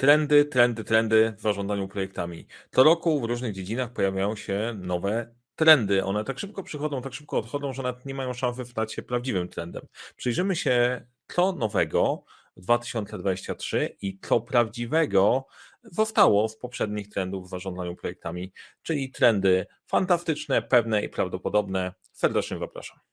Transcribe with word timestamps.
Trendy, 0.00 0.44
trendy, 0.44 0.84
trendy 0.84 1.34
w 1.38 1.40
zarządzaniu 1.40 1.88
projektami. 1.88 2.46
Co 2.70 2.82
roku 2.82 3.20
w 3.20 3.24
różnych 3.24 3.54
dziedzinach 3.54 3.92
pojawiają 3.92 4.36
się 4.36 4.74
nowe 4.78 5.34
trendy. 5.56 6.04
One 6.04 6.24
tak 6.24 6.38
szybko 6.38 6.62
przychodzą, 6.62 7.02
tak 7.02 7.14
szybko 7.14 7.38
odchodzą, 7.38 7.72
że 7.72 7.82
nawet 7.82 8.06
nie 8.06 8.14
mają 8.14 8.34
szansy 8.34 8.64
stać 8.64 8.94
się 8.94 9.02
prawdziwym 9.02 9.48
trendem. 9.48 9.82
Przyjrzymy 10.16 10.56
się, 10.56 11.06
co 11.28 11.52
nowego 11.52 12.24
w 12.56 12.60
2023 12.60 13.96
i 14.02 14.18
co 14.18 14.40
prawdziwego 14.40 15.46
zostało 15.82 16.48
w 16.48 16.58
poprzednich 16.58 17.08
trendów 17.08 17.46
w 17.46 17.50
zarządzaniu 17.50 17.96
projektami, 17.96 18.52
czyli 18.82 19.10
trendy 19.10 19.66
fantastyczne, 19.86 20.62
pewne 20.62 21.02
i 21.02 21.08
prawdopodobne. 21.08 21.92
Serdecznie 22.12 22.58
zapraszam. 22.58 23.09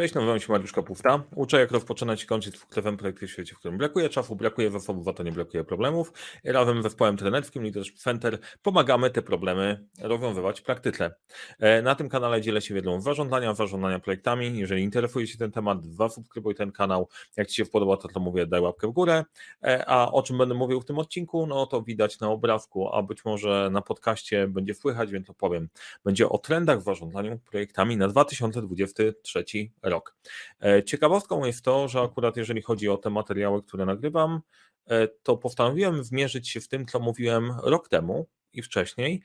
Cześć, 0.00 0.14
nazywam 0.14 0.40
się 0.40 0.52
Mariusz 0.52 0.72
Kapufta. 0.72 1.22
Uczę, 1.34 1.60
jak 1.60 1.70
rozpoczynać 1.70 2.22
i 2.22 2.26
kończyć 2.26 2.54
dwuklewem 2.54 2.96
projekty 2.96 3.26
w 3.26 3.30
świecie, 3.30 3.54
w 3.54 3.58
którym 3.58 3.78
brakuje 3.78 4.08
czasu, 4.08 4.36
brakuje 4.36 4.70
zasobów, 4.70 5.08
a 5.08 5.12
to 5.12 5.22
nie 5.22 5.32
brakuje 5.32 5.64
problemów. 5.64 6.12
Razem 6.44 6.80
z 6.80 6.82
zespołem 6.82 7.16
trenerskim 7.16 7.62
Leadership 7.62 7.98
Center 7.98 8.38
pomagamy 8.62 9.10
te 9.10 9.22
problemy 9.22 9.86
rozwiązywać 10.02 10.60
w 10.60 10.62
praktyce. 10.62 11.14
E, 11.58 11.82
na 11.82 11.94
tym 11.94 12.08
kanale 12.08 12.40
dzielę 12.40 12.60
się 12.60 12.74
wiedzą 12.74 13.00
zarządzania, 13.00 13.54
zarządzania 13.54 13.98
projektami. 13.98 14.58
Jeżeli 14.58 14.82
interesuje 14.82 15.26
się 15.26 15.38
ten 15.38 15.52
temat, 15.52 15.86
zasubskrybuj 15.86 16.54
ten 16.54 16.72
kanał. 16.72 17.08
Jak 17.36 17.48
Ci 17.48 17.54
się 17.54 17.64
podoba, 17.64 17.96
to 17.96 18.08
to 18.08 18.20
mówię, 18.20 18.46
daj 18.46 18.60
łapkę 18.60 18.88
w 18.88 18.90
górę. 18.90 19.24
E, 19.64 19.84
a 19.88 20.12
o 20.12 20.22
czym 20.22 20.38
będę 20.38 20.54
mówił 20.54 20.80
w 20.80 20.84
tym 20.84 20.98
odcinku, 20.98 21.46
no 21.46 21.66
to 21.66 21.82
widać 21.82 22.20
na 22.20 22.28
obrazku, 22.28 22.88
a 22.94 23.02
być 23.02 23.24
może 23.24 23.68
na 23.72 23.82
podcaście 23.82 24.48
będzie 24.48 24.74
słychać, 24.74 25.10
więc 25.10 25.30
opowiem. 25.30 25.68
Będzie 26.04 26.28
o 26.28 26.38
trendach 26.38 26.80
w 26.80 26.82
zarządzaniu 26.82 27.38
projektami 27.38 27.96
na 27.96 28.08
2023 28.08 29.44
rok 29.82 29.89
rok. 29.90 30.16
E, 30.62 30.84
ciekawostką 30.84 31.44
jest 31.44 31.64
to, 31.64 31.88
że 31.88 32.00
akurat 32.00 32.36
jeżeli 32.36 32.62
chodzi 32.62 32.88
o 32.88 32.96
te 32.96 33.10
materiały, 33.10 33.62
które 33.62 33.86
nagrywam, 33.86 34.40
e, 34.86 35.08
to 35.08 35.36
postanowiłem 35.36 36.04
zmierzyć 36.04 36.48
się 36.48 36.60
w 36.60 36.68
tym, 36.68 36.86
co 36.86 37.00
mówiłem 37.00 37.52
rok 37.62 37.88
temu 37.88 38.26
i 38.52 38.62
wcześniej, 38.62 39.22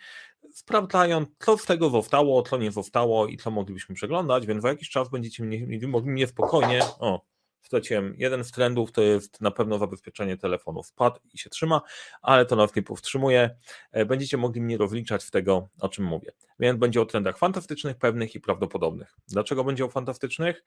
sprawdzając, 0.51 1.29
co 1.39 1.57
z 1.57 1.65
tego 1.65 1.89
zostało, 1.89 2.41
co 2.41 2.57
nie 2.57 2.71
zostało 2.71 3.27
i 3.27 3.37
co 3.37 3.51
moglibyśmy 3.51 3.95
przeglądać, 3.95 4.45
więc 4.45 4.61
za 4.61 4.69
jakiś 4.69 4.89
czas 4.89 5.09
będziecie 5.09 5.43
mogli 5.87 6.11
mnie 6.11 6.27
spokojnie. 6.27 6.81
O, 6.99 7.25
straciłem 7.61 8.15
jeden 8.17 8.43
z 8.43 8.51
trendów, 8.51 8.91
to 8.91 9.01
jest 9.01 9.41
na 9.41 9.51
pewno 9.51 9.77
zabezpieczenie 9.77 10.37
telefonu. 10.37 10.83
Wpadł 10.83 11.19
i 11.33 11.37
się 11.37 11.49
trzyma, 11.49 11.81
ale 12.21 12.45
to 12.45 12.55
nawet 12.55 12.75
nie 12.75 12.83
powstrzymuje. 12.83 13.55
E, 13.91 14.05
będziecie 14.05 14.37
mogli 14.37 14.61
mnie 14.61 14.77
rozliczać 14.77 15.23
w 15.23 15.31
tego, 15.31 15.67
o 15.79 15.89
czym 15.89 16.05
mówię. 16.05 16.31
Więc 16.59 16.79
będzie 16.79 17.01
o 17.01 17.05
trendach 17.05 17.37
fantastycznych, 17.37 17.97
pewnych 17.97 18.35
i 18.35 18.39
prawdopodobnych. 18.39 19.15
Dlaczego 19.27 19.63
będzie 19.63 19.85
o 19.85 19.89
fantastycznych? 19.89 20.63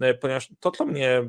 E, 0.00 0.14
ponieważ 0.14 0.48
to, 0.60 0.70
co 0.70 0.86
mnie 0.86 1.22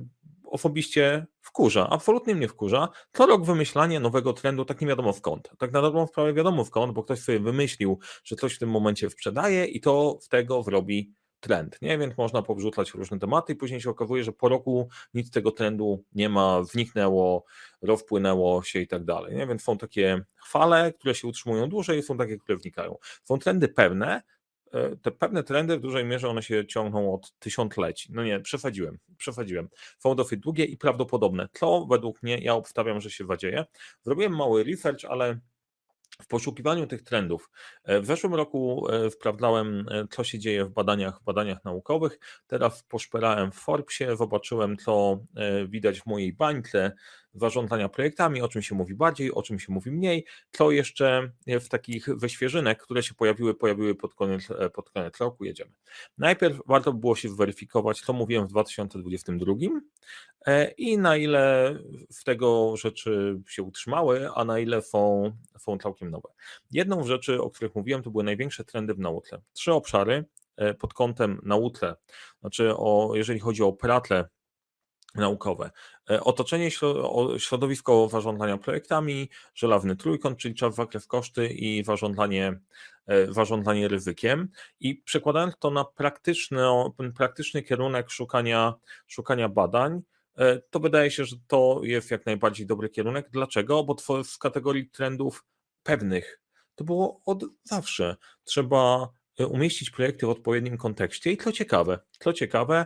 osobiście 0.44 1.26
wkurza, 1.42 1.90
absolutnie 1.90 2.36
mnie 2.36 2.48
wkurza, 2.48 2.90
co 3.14 3.26
rok 3.26 3.46
wymyślanie 3.46 4.00
nowego 4.00 4.34
trendu, 4.34 4.66
tak 4.66 4.82
nie 4.82 4.88
wiadomo 4.88 5.14
skąd. 5.14 5.50
Tak 5.58 5.72
na 5.72 5.82
dobrą 5.82 6.08
sprawę 6.08 6.34
wiadomo 6.34 6.66
skąd, 6.66 6.94
bo 6.94 7.04
ktoś 7.04 7.20
sobie 7.20 7.40
wymyślił, 7.40 8.00
że 8.24 8.36
coś 8.36 8.56
w 8.56 8.60
tym 8.60 8.70
momencie 8.70 9.10
sprzedaje 9.10 9.66
i 9.66 9.82
to 9.82 10.18
z 10.22 10.28
tego 10.28 10.64
zrobi 10.64 11.14
trend, 11.44 11.82
nie? 11.82 11.98
Więc 11.98 12.18
można 12.18 12.42
powrzucać 12.42 12.94
różne 12.94 13.20
tematy 13.20 13.54
i 13.54 13.56
później 13.56 13.82
się 13.82 13.90
okazuje, 13.90 14.24
że 14.24 14.32
po 14.32 14.50
roku 14.50 14.90
nic 15.14 15.32
tego 15.32 15.52
trendu 15.52 16.04
nie 16.16 16.30
ma, 16.30 16.64
zniknęło, 16.64 17.46
rozpłynęło 17.82 18.64
się 18.64 18.80
i 18.80 18.88
tak 18.88 19.06
dalej, 19.06 19.36
nie? 19.36 19.48
Więc 19.48 19.64
są 19.64 19.78
takie 19.78 20.22
fale, 20.48 20.94
które 20.94 21.16
się 21.16 21.28
utrzymują 21.28 21.70
dłużej, 21.70 22.04
są 22.04 22.18
takie, 22.18 22.38
które 22.38 22.58
wnikają. 22.58 22.98
Są 23.24 23.40
trendy 23.40 23.68
pewne, 23.68 24.22
e, 24.72 24.96
te 24.96 25.12
pewne 25.12 25.44
trendy 25.44 25.78
w 25.78 25.82
dużej 25.82 26.06
mierze 26.06 26.30
one 26.30 26.44
się 26.44 26.68
ciągną 26.68 27.14
od 27.14 27.34
tysiącleci. 27.40 28.10
No 28.14 28.24
nie, 28.24 28.40
przesadziłem, 28.40 29.00
przesadziłem. 29.18 29.70
Są 30.00 30.16
dosyć 30.16 30.40
długie 30.40 30.66
i 30.66 30.78
prawdopodobne. 30.78 31.50
Co 31.54 31.86
według 31.86 32.24
mnie, 32.24 32.38
ja 32.38 32.54
obstawiam, 32.54 33.02
że 33.02 33.12
się 33.12 33.26
zadzieje. 33.26 33.66
Zrobiłem 34.04 34.36
mały 34.36 34.64
research, 34.64 35.06
ale 35.10 35.40
w 36.24 36.28
poszukiwaniu 36.28 36.88
tych 36.88 37.04
trendów. 37.04 37.50
E, 37.84 38.02
w 38.02 38.06
zeszłym 38.06 38.34
roku 38.34 38.88
e, 38.90 39.12
sprawdzałem, 39.12 39.86
e, 39.92 40.08
co 40.12 40.24
się 40.24 40.40
dzieje 40.40 40.66
w 40.66 40.70
badaniach, 40.70 41.24
badaniach 41.24 41.64
naukowych. 41.64 42.20
Teraz 42.48 42.84
poszperałem 42.84 43.52
w 43.52 43.56
Forbesie, 43.56 44.16
zobaczyłem, 44.16 44.78
co 44.78 45.20
widać 45.68 46.00
w 46.00 46.06
mojej 46.06 46.34
bańce 46.34 46.92
zarządzania 47.34 47.90
projektami, 47.90 48.42
o 48.42 48.48
czym 48.48 48.62
się 48.62 48.76
mówi 48.76 48.96
bardziej, 48.96 49.32
o 49.32 49.44
czym 49.44 49.60
się 49.60 49.74
mówi 49.74 49.92
mniej, 49.92 50.26
co 50.52 50.72
jeszcze 50.72 51.32
w 51.48 51.68
takich 51.70 52.08
wyświeżynek, 52.18 52.84
które 52.84 53.04
się 53.04 53.14
pojawiły, 53.14 53.56
pojawiły 53.56 53.96
pod 53.96 54.16
koniec, 54.16 54.48
pod 54.74 54.90
koniec 54.90 55.18
roku, 55.18 55.46
jedziemy. 55.46 55.72
Najpierw 56.18 56.60
warto 56.66 56.94
było 56.94 57.16
się 57.16 57.30
zweryfikować, 57.30 58.02
co 58.02 58.14
mówiłem 58.14 58.48
w 58.48 58.50
2022 58.50 59.56
i 60.78 60.98
na 60.98 61.18
ile 61.18 61.76
z 62.10 62.24
tego 62.24 62.78
rzeczy 62.78 63.40
się 63.48 63.64
utrzymały, 63.64 64.30
a 64.36 64.46
na 64.46 64.60
ile 64.60 64.82
są, 64.82 65.32
są 65.60 65.78
całkiem 65.78 66.12
nowe. 66.12 66.30
Jedną 66.72 67.04
z 67.04 67.08
rzeczy, 67.08 67.42
o 67.42 67.50
których 67.50 67.76
mówiłem, 67.76 68.04
to 68.04 68.12
były 68.12 68.24
największe 68.24 68.64
trendy 68.64 68.94
w 68.94 69.00
nauce. 69.00 69.42
Trzy 69.54 69.74
obszary 69.74 70.26
e, 70.58 70.74
pod 70.74 70.94
kątem 70.94 71.42
nauce, 71.44 71.96
znaczy 72.40 72.74
o, 72.78 73.12
jeżeli 73.16 73.40
chodzi 73.40 73.64
o 73.64 73.74
pracę 73.74 74.30
naukowe. 75.16 75.72
E, 76.10 76.24
otoczenie 76.24 76.72
środowisko 77.38 78.10
zarządzania 78.12 78.58
projektami, 78.58 79.30
żelazny 79.56 79.96
trójkąt, 79.96 80.38
czyli 80.40 80.56
czas, 80.56 80.76
zakres, 80.76 81.08
koszty 81.08 81.48
i 81.48 81.84
zarządzanie, 81.84 82.60
e, 83.08 83.34
zarządzanie 83.34 83.88
ryzykiem. 83.88 84.50
I 84.80 84.96
przekładając 84.96 85.58
to 85.60 85.72
na 85.72 85.86
praktyczny, 85.86 86.62
praktyczny 87.16 87.64
kierunek 87.64 88.10
szukania, 88.10 88.74
szukania 89.08 89.50
badań, 89.50 90.02
e, 90.38 90.62
to 90.70 90.80
wydaje 90.80 91.12
się, 91.12 91.26
że 91.26 91.36
to 91.48 91.80
jest 91.84 92.12
jak 92.12 92.26
najbardziej 92.26 92.66
dobry 92.66 92.90
kierunek. 92.90 93.30
Dlaczego? 93.32 93.84
Bo 93.84 93.96
w 94.24 94.38
kategorii 94.38 94.90
trendów 94.90 95.46
pewnych 95.84 96.40
to 96.76 96.84
było 96.84 97.22
od 97.26 97.44
zawsze. 97.64 98.16
Trzeba 98.44 99.10
umieścić 99.40 99.90
projekty 99.90 100.26
w 100.26 100.30
odpowiednim 100.30 100.78
kontekście 100.78 101.32
i 101.32 101.38
to 101.38 101.52
ciekawe, 101.52 102.00
to 102.20 102.34
ciekawe, 102.34 102.80
e, 102.80 102.86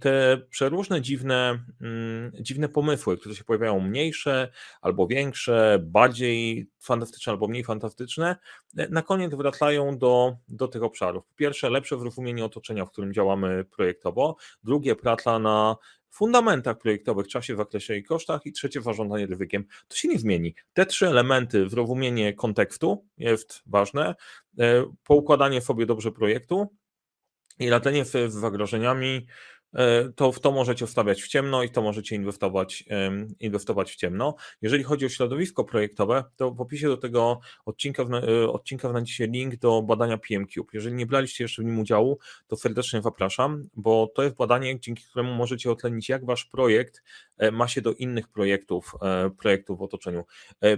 te 0.00 0.38
przeróżne 0.50 1.00
dziwne, 1.00 1.64
mm, 1.80 2.32
dziwne 2.40 2.68
pomysły, 2.68 3.18
które 3.18 3.34
się 3.34 3.44
pojawiają 3.44 3.80
mniejsze 3.80 4.52
albo 4.80 5.06
większe, 5.06 5.78
bardziej 5.82 6.70
fantastyczne 6.78 7.32
albo 7.32 7.48
mniej 7.48 7.64
fantastyczne, 7.64 8.36
e, 8.76 8.88
na 8.88 9.02
koniec 9.02 9.34
wracają 9.34 9.98
do, 9.98 10.36
do 10.48 10.68
tych 10.68 10.82
obszarów. 10.82 11.24
Po 11.26 11.34
pierwsze, 11.34 11.70
lepsze 11.70 11.98
zrozumienie 11.98 12.44
otoczenia, 12.44 12.84
w 12.86 12.90
którym 12.90 13.12
działamy 13.12 13.64
projektowo, 13.64 14.36
drugie, 14.64 14.96
praca 14.96 15.38
na 15.38 15.76
fundamentach 16.10 16.78
projektowych, 16.78 17.28
czasie, 17.28 17.56
zakresie 17.56 17.96
i 17.96 18.02
kosztach 18.02 18.46
i 18.46 18.52
trzecie 18.52 18.82
zarządzanie 18.82 19.26
ryzykiem. 19.26 19.64
To 19.88 19.96
się 19.96 20.08
nie 20.08 20.18
zmieni. 20.18 20.54
Te 20.72 20.86
trzy 20.86 21.06
elementy, 21.06 21.68
zrozumienie 21.68 22.34
kontekstu 22.34 23.04
jest 23.18 23.62
ważne, 23.66 24.14
e, 24.58 24.84
poukładanie 25.04 25.60
sobie 25.60 25.86
dobrze 25.86 26.12
projektu 26.12 26.68
i 27.58 27.70
radzenie 27.70 28.04
sobie 28.04 28.30
z 28.30 28.34
zagrożeniami, 28.34 29.26
E, 29.26 29.61
to 30.16 30.32
w 30.32 30.40
to 30.40 30.52
możecie 30.52 30.86
wstawiać 30.86 31.22
w 31.22 31.28
ciemno 31.28 31.62
i 31.62 31.70
to 31.70 31.82
możecie 31.82 32.16
inwestować, 32.16 32.84
inwestować 33.40 33.92
w 33.92 33.96
ciemno. 33.96 34.34
Jeżeli 34.62 34.84
chodzi 34.84 35.06
o 35.06 35.08
środowisko 35.08 35.64
projektowe, 35.64 36.24
to 36.36 36.50
w 36.50 36.60
opisie 36.60 36.88
do 36.88 36.96
tego 36.96 37.40
odcinka, 37.66 38.02
e, 38.02 38.48
odcinka 38.48 38.90
znajdziecie 38.90 39.26
link 39.26 39.56
do 39.56 39.82
badania 39.82 40.18
PMCube. 40.18 40.70
Jeżeli 40.72 40.94
nie 40.94 41.06
braliście 41.06 41.44
jeszcze 41.44 41.62
w 41.62 41.64
nim 41.64 41.80
udziału, 41.80 42.18
to 42.46 42.56
serdecznie 42.56 43.02
zapraszam, 43.02 43.68
bo 43.76 44.06
to 44.14 44.22
jest 44.22 44.36
badanie, 44.36 44.80
dzięki 44.80 45.04
któremu 45.04 45.34
możecie 45.34 45.70
ocenić, 45.70 46.08
jak 46.08 46.24
wasz 46.24 46.44
projekt 46.44 47.02
e, 47.38 47.50
ma 47.50 47.68
się 47.68 47.82
do 47.82 47.92
innych 47.92 48.28
projektów, 48.28 48.94
projektów 49.38 49.78
w 49.78 49.82
otoczeniu. 49.82 50.24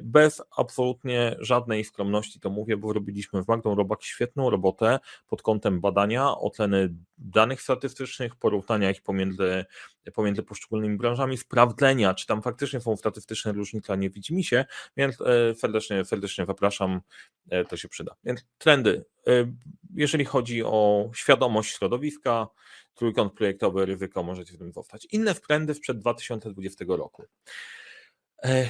Bez 0.02 0.42
absolutnie 0.56 1.36
żadnej 1.38 1.84
skromności 1.84 2.40
to 2.40 2.50
mówię, 2.50 2.76
bo 2.76 2.92
robiliśmy 2.92 3.42
w 3.42 3.48
Magdą 3.48 3.74
Robak 3.74 4.02
świetną 4.02 4.50
robotę 4.50 4.98
pod 5.28 5.42
kątem 5.42 5.80
badania, 5.80 6.38
oceny 6.38 6.94
danych 7.18 7.62
statystycznych, 7.62 8.36
porównania 8.36 8.83
ich 8.90 9.02
pomiędzy, 9.02 9.64
pomiędzy 10.14 10.42
poszczególnymi 10.42 10.96
branżami, 10.96 11.38
sprawdzenia, 11.38 12.14
czy 12.14 12.26
tam 12.26 12.42
faktycznie 12.42 12.80
są 12.80 12.96
statystyczne 12.96 13.52
różnice, 13.52 13.92
a 13.92 13.96
nie 13.96 14.10
widzi 14.10 14.44
się, 14.44 14.64
więc 14.96 15.20
e, 15.20 15.54
serdecznie, 15.54 16.04
serdecznie 16.04 16.46
zapraszam, 16.46 17.00
e, 17.50 17.64
to 17.64 17.76
się 17.76 17.88
przyda. 17.88 18.16
Więc 18.24 18.46
trendy, 18.58 19.04
e, 19.26 19.52
jeżeli 19.94 20.24
chodzi 20.24 20.62
o 20.64 21.10
świadomość 21.14 21.76
środowiska, 21.76 22.48
trójkąt 22.94 23.32
projektowy, 23.32 23.86
ryzyko, 23.86 24.22
możecie 24.22 24.54
w 24.54 24.58
tym 24.58 24.72
zostać. 24.72 25.06
Inne 25.12 25.34
trendy 25.34 25.74
sprzed 25.74 25.98
2020 25.98 26.84
roku. 26.88 27.24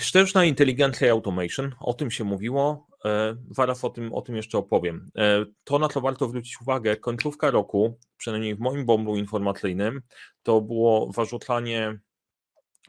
Sztuczna 0.01 0.45
inteligencja 0.45 1.07
i 1.07 1.11
automation, 1.11 1.75
o 1.81 1.95
tym 1.95 2.11
się 2.11 2.25
mówiło, 2.25 2.87
E, 3.05 3.37
zaraz 3.51 3.85
o 3.85 3.91
tym, 3.91 4.13
o 4.13 4.23
tym 4.23 4.37
jeszcze 4.37 4.59
opowiem. 4.59 5.11
E, 5.19 5.45
to, 5.65 5.79
na 5.79 5.89
co 5.89 6.01
warto 6.01 6.29
zwrócić 6.29 6.61
uwagę, 6.61 6.97
końcówka 6.97 7.51
roku, 7.51 7.99
przynajmniej 8.17 8.57
w 8.57 8.61
moim 8.61 8.87
bomblu 8.87 9.17
informacyjnym, 9.17 10.01
to 10.43 10.61
było 10.61 11.13
zarzucanie 11.15 11.99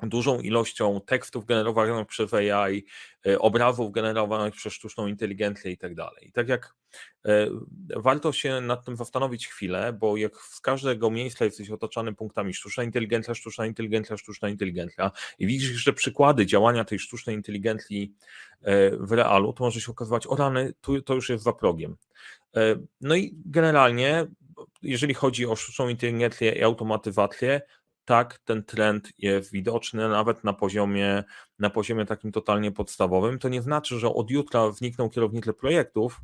dużą 0.03 0.39
ilością 0.39 1.01
tekstów 1.05 1.45
generowanych 1.45 2.07
przez 2.07 2.33
AI, 2.33 2.85
e, 3.27 3.39
obrazów 3.39 3.91
generowanych 3.91 4.53
przez 4.53 4.73
sztuczną 4.73 5.07
inteligencję 5.07 5.71
i 5.71 5.77
tak 5.77 5.95
dalej. 5.95 6.27
I 6.27 6.31
tak 6.31 6.47
jak 6.49 6.75
e, 7.25 7.47
warto 7.95 8.31
się 8.31 8.61
nad 8.61 8.85
tym 8.85 8.95
zastanowić 8.95 9.47
chwilę, 9.47 9.93
bo 9.93 10.17
jak 10.17 10.35
z 10.37 10.61
każdego 10.61 11.11
miejsca 11.11 11.45
jesteś 11.45 11.69
otaczany 11.69 12.13
punktami 12.13 12.53
sztuczna 12.53 12.83
inteligencja, 12.83 13.35
sztuczna 13.35 13.65
inteligencja, 13.65 14.17
sztuczna 14.17 14.49
inteligencja 14.49 15.11
i 15.39 15.47
widzisz 15.47 15.71
jeszcze 15.71 15.93
przykłady 15.93 16.45
działania 16.45 16.85
tej 16.85 16.99
sztucznej 16.99 17.35
inteligencji 17.35 18.13
e, 18.61 18.97
w 18.97 19.11
realu, 19.11 19.53
to 19.53 19.63
może 19.63 19.81
się 19.81 19.91
okazywać, 19.91 20.27
o 20.27 20.35
rany, 20.35 20.73
to 21.05 21.13
już 21.13 21.29
jest 21.29 21.43
za 21.43 21.53
progiem. 21.53 21.97
No 23.01 23.15
i 23.15 23.35
generalnie, 23.45 24.27
jeżeli 24.81 25.13
chodzi 25.13 25.45
o 25.45 25.55
sztuczną 25.55 25.89
inteligencję 25.89 26.51
i 26.51 26.63
automatyzację, 26.63 27.61
tak, 28.05 28.39
ten 28.45 28.63
trend 28.63 29.13
jest 29.17 29.51
widoczny 29.51 30.09
nawet 30.09 30.43
na 30.43 30.53
poziomie, 30.53 31.23
na 31.59 31.69
poziomie 31.69 32.05
takim 32.05 32.31
totalnie 32.31 32.71
podstawowym. 32.71 33.39
To 33.39 33.49
nie 33.49 33.61
znaczy, 33.61 33.99
że 33.99 34.13
od 34.13 34.31
jutra 34.31 34.69
wnikną 34.69 35.09
kierownicy 35.09 35.53
projektów. 35.53 36.21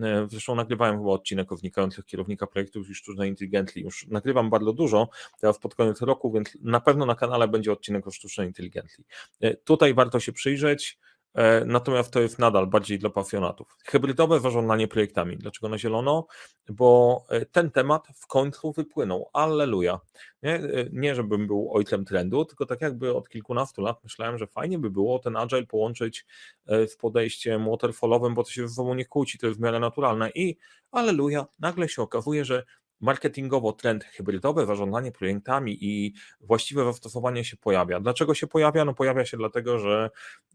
E, 0.00 0.26
zresztą 0.30 0.54
nagrywałem 0.54 0.98
chyba 0.98 1.10
odcinek 1.10 1.52
o 1.52 1.56
wnikających 1.56 2.04
kierownika 2.04 2.46
projektów 2.46 2.90
i 2.90 2.94
sztucznej 2.94 3.28
inteligencji. 3.28 3.82
Już 3.82 4.06
nagrywam 4.06 4.50
bardzo 4.50 4.72
dużo, 4.72 5.08
teraz 5.40 5.58
pod 5.58 5.74
koniec 5.74 6.00
roku, 6.00 6.32
więc 6.32 6.58
na 6.62 6.80
pewno 6.80 7.06
na 7.06 7.14
kanale 7.14 7.48
będzie 7.48 7.72
odcinek 7.72 8.06
o 8.06 8.10
sztucznej 8.10 8.46
inteligencji. 8.46 9.04
E, 9.40 9.54
tutaj 9.54 9.94
warto 9.94 10.20
się 10.20 10.32
przyjrzeć. 10.32 10.98
E, 11.38 11.64
natomiast 11.64 12.10
to 12.10 12.20
jest 12.20 12.38
nadal 12.38 12.66
bardziej 12.66 12.98
dla 12.98 13.10
pasjonatów. 13.10 13.76
Hybrydowe 13.84 14.40
zarządzanie 14.40 14.88
projektami. 14.88 15.36
Dlaczego 15.36 15.68
na 15.68 15.78
zielono? 15.78 16.26
Bo 16.68 17.24
e, 17.28 17.46
ten 17.46 17.70
temat 17.70 18.08
w 18.14 18.26
końcu 18.26 18.72
wypłynął. 18.72 19.30
Alleluja. 19.32 20.00
Nie, 20.42 20.54
e, 20.54 20.60
nie 20.92 21.14
żebym 21.14 21.46
był 21.46 21.72
ojcem 21.72 22.04
trendu, 22.04 22.44
tylko 22.44 22.66
tak 22.66 22.80
jakby 22.80 23.14
od 23.14 23.28
kilkunastu 23.28 23.82
lat 23.82 24.04
myślałem, 24.04 24.38
że 24.38 24.46
fajnie 24.46 24.78
by 24.78 24.90
było 24.90 25.18
ten 25.18 25.36
agile 25.36 25.66
połączyć 25.66 26.26
z 26.66 26.96
podejściem 26.96 27.70
waterfallowym, 27.70 28.34
bo 28.34 28.44
to 28.44 28.50
się 28.50 28.68
ze 28.68 28.74
sobą 28.74 28.94
nie 28.94 29.04
kłóci, 29.04 29.38
to 29.38 29.46
jest 29.46 29.58
w 29.58 29.62
miarę 29.62 29.80
naturalne 29.80 30.30
i 30.30 30.56
alleluja, 30.90 31.46
nagle 31.58 31.88
się 31.88 32.02
okazuje, 32.02 32.44
że 32.44 32.64
marketingowo 33.00 33.72
trend 33.72 34.04
hybrydowy, 34.04 34.66
zarządzanie 34.66 35.12
projektami 35.12 35.78
i 35.80 36.14
właściwe 36.40 36.84
zastosowanie 36.84 37.44
się 37.44 37.56
pojawia. 37.56 38.00
Dlaczego 38.00 38.34
się 38.34 38.46
pojawia? 38.46 38.84
No 38.84 38.94
pojawia 38.94 39.24
się 39.24 39.36
dlatego, 39.36 39.78
że 39.78 40.10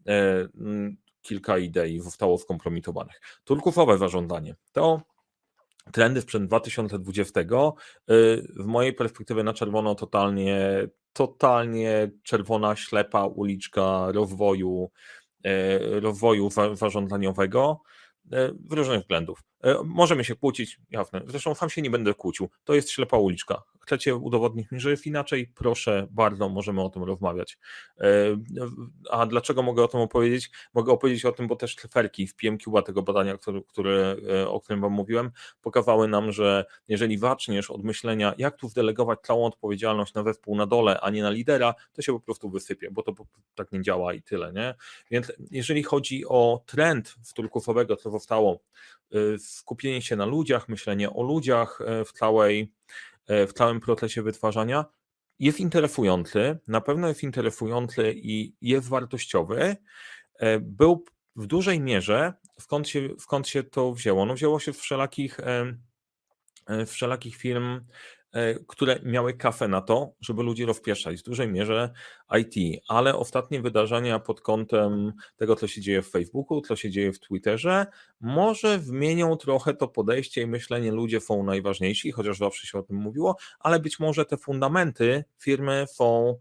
e, 0.06 0.48
kilka 1.22 1.58
idei 1.58 2.00
zostało 2.00 2.38
skompromitowanych. 2.38 3.20
Turkusowe 3.44 3.98
zarządzanie 3.98 4.54
to 4.72 5.00
trendy 5.92 6.20
sprzed 6.20 6.46
2020 6.46 7.40
y, 7.40 7.46
w 8.56 8.66
mojej 8.66 8.92
perspektywie 8.92 9.42
na 9.42 9.54
czerwono 9.54 9.94
totalnie, 9.94 10.88
totalnie 11.12 12.10
czerwona, 12.22 12.76
ślepa 12.76 13.26
uliczka 13.26 14.06
rozwoju, 14.12 14.90
e, 15.44 16.00
rozwoju 16.00 16.48
e, 16.56 16.76
w 18.70 18.72
różnych 18.72 19.00
względów. 19.00 19.44
E, 19.62 19.76
możemy 19.84 20.24
się 20.24 20.36
kłócić, 20.36 20.80
jasne. 20.90 21.20
Zresztą 21.26 21.54
sam 21.54 21.70
się 21.70 21.82
nie 21.82 21.90
będę 21.90 22.14
kłócił. 22.14 22.48
To 22.64 22.74
jest 22.74 22.90
ślepa 22.90 23.16
uliczka. 23.16 23.62
Chcecie 23.84 24.16
udowodnić 24.16 24.70
mi, 24.70 24.80
że 24.80 24.90
jest 24.90 25.06
inaczej? 25.06 25.46
Proszę 25.54 26.06
bardzo, 26.10 26.48
możemy 26.48 26.82
o 26.82 26.90
tym 26.90 27.02
rozmawiać. 27.02 27.58
E, 28.00 28.06
a 29.10 29.26
dlaczego 29.26 29.62
mogę 29.62 29.84
o 29.84 29.88
tym 29.88 30.00
opowiedzieć? 30.00 30.50
Mogę 30.74 30.92
opowiedzieć 30.92 31.24
o 31.24 31.32
tym, 31.32 31.46
bo 31.46 31.56
też 31.56 31.74
cyferki 31.74 32.26
w 32.26 32.34
PMQ 32.34 32.82
tego 32.82 33.02
badania, 33.02 33.38
który, 33.38 33.62
który, 33.62 34.16
e, 34.32 34.48
o 34.48 34.60
którym 34.60 34.80
Wam 34.80 34.92
mówiłem, 34.92 35.30
pokazały 35.62 36.08
nam, 36.08 36.32
że 36.32 36.64
jeżeli 36.88 37.18
zaczniesz 37.18 37.70
od 37.70 37.84
myślenia, 37.84 38.34
jak 38.38 38.56
tu 38.56 38.68
zdelegować 38.68 39.20
całą 39.20 39.46
odpowiedzialność 39.46 40.14
na 40.14 40.22
zespół 40.22 40.56
na 40.56 40.66
dole, 40.66 41.00
a 41.00 41.10
nie 41.10 41.22
na 41.22 41.30
lidera, 41.30 41.74
to 41.92 42.02
się 42.02 42.12
po 42.12 42.20
prostu 42.20 42.50
wysypie, 42.50 42.90
bo 42.90 43.02
to 43.02 43.12
tak 43.54 43.72
nie 43.72 43.82
działa 43.82 44.14
i 44.14 44.22
tyle. 44.22 44.52
Nie? 44.52 44.74
Więc 45.10 45.32
jeżeli 45.50 45.82
chodzi 45.82 46.24
o 46.26 46.62
trend 46.66 47.14
turkusowego, 47.34 47.96
co 47.96 48.10
zostało 48.10 48.60
skupienie 49.38 50.02
się 50.02 50.16
na 50.16 50.26
ludziach, 50.26 50.68
myślenie 50.68 51.12
o 51.12 51.22
ludziach 51.22 51.78
w 52.06 52.12
całej 52.12 52.72
E, 53.13 53.13
w 53.28 53.52
całym 53.54 53.80
procesie 53.80 54.22
wytwarzania, 54.22 54.84
jest 55.38 55.60
interesujący, 55.60 56.58
na 56.68 56.80
pewno 56.80 57.08
jest 57.08 57.22
interesujący 57.22 58.12
i 58.16 58.54
jest 58.60 58.88
wartościowy. 58.88 59.76
E, 60.38 60.60
był 60.60 61.04
w 61.36 61.46
dużej 61.46 61.80
mierze, 61.80 62.32
skąd 62.60 62.88
się, 62.88 63.08
skąd 63.18 63.48
się 63.48 63.62
to 63.62 63.92
wzięło? 63.92 64.26
No 64.26 64.34
wzięło 64.34 64.60
się 64.60 64.72
z 64.72 64.78
wszelakich, 64.78 65.40
e, 65.40 65.76
wszelakich 66.86 67.36
firm 67.36 67.80
E, 67.80 68.23
które 68.68 69.00
miały 69.02 69.34
kafę 69.34 69.68
na 69.68 69.80
to, 69.80 70.14
żeby 70.20 70.42
ludzi 70.42 70.64
rozpieszać, 70.64 71.20
w 71.20 71.22
dużej 71.22 71.48
mierze 71.48 71.90
IT, 72.38 72.82
ale 72.88 73.16
ostatnie 73.16 73.60
wydarzenia 73.60 74.18
pod 74.18 74.40
kątem 74.40 75.12
tego, 75.36 75.56
co 75.56 75.68
się 75.68 75.80
dzieje 75.80 76.02
w 76.02 76.10
Facebooku, 76.10 76.60
co 76.60 76.76
się 76.76 76.90
dzieje 76.90 77.12
w 77.12 77.20
Twitterze, 77.20 77.86
może 78.20 78.78
zmienią 78.78 79.36
trochę 79.36 79.74
to 79.74 79.88
podejście 79.88 80.42
i 80.42 80.46
myślenie, 80.46 80.92
ludzie 80.92 81.20
są 81.20 81.42
najważniejsi, 81.42 82.12
chociaż 82.12 82.38
zawsze 82.38 82.66
się 82.66 82.78
o 82.78 82.82
tym 82.82 82.96
mówiło, 82.96 83.36
ale 83.60 83.80
być 83.80 83.98
może 83.98 84.24
te 84.24 84.36
fundamenty 84.36 85.24
firmy 85.38 85.84
są 85.88 86.38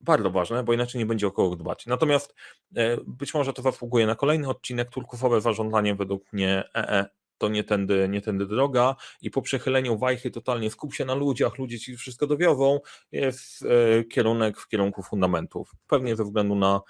bardzo 0.00 0.30
ważne, 0.30 0.64
bo 0.64 0.72
inaczej 0.72 0.98
nie 0.98 1.06
będzie 1.06 1.26
o 1.26 1.30
kogo 1.30 1.56
dbać. 1.56 1.86
Natomiast 1.86 2.34
e, 2.76 2.96
być 3.06 3.34
może 3.34 3.52
to 3.52 3.62
zasługuje 3.62 4.06
na 4.06 4.14
kolejny 4.14 4.48
odcinek. 4.48 4.90
Turkusowe 4.90 5.40
zarządzanie 5.40 5.94
według 5.94 6.32
mnie 6.32 6.64
EE 6.74 7.19
to 7.40 7.48
nie 7.48 7.64
tędy, 7.64 8.08
nie 8.08 8.20
tędy 8.20 8.46
droga 8.46 8.96
i 9.22 9.30
po 9.30 9.42
przechyleniu 9.42 9.98
wajchy 9.98 10.30
totalnie 10.30 10.70
skup 10.70 10.94
się 10.94 11.04
na 11.04 11.14
ludziach, 11.14 11.58
ludzie 11.58 11.78
ci 11.78 11.96
wszystko 11.96 12.26
dowiozą, 12.26 12.80
jest 13.12 13.62
e, 13.62 14.04
kierunek 14.04 14.58
w 14.58 14.68
kierunku 14.68 15.02
fundamentów, 15.02 15.72
pewnie 15.86 16.16
ze 16.16 16.24
względu 16.24 16.54
na, 16.54 16.80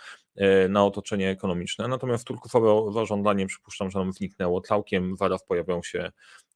na 0.68 0.84
otoczenie 0.84 1.30
ekonomiczne. 1.30 1.88
Natomiast 1.88 2.24
turkusowe 2.24 2.92
zażądanie 2.92 3.46
przypuszczam, 3.46 3.90
że 3.90 3.98
nam 3.98 4.12
zniknęło 4.12 4.60
całkiem, 4.60 5.16
zaraz 5.16 5.44
pojawią 5.44 5.82
się 5.82 6.10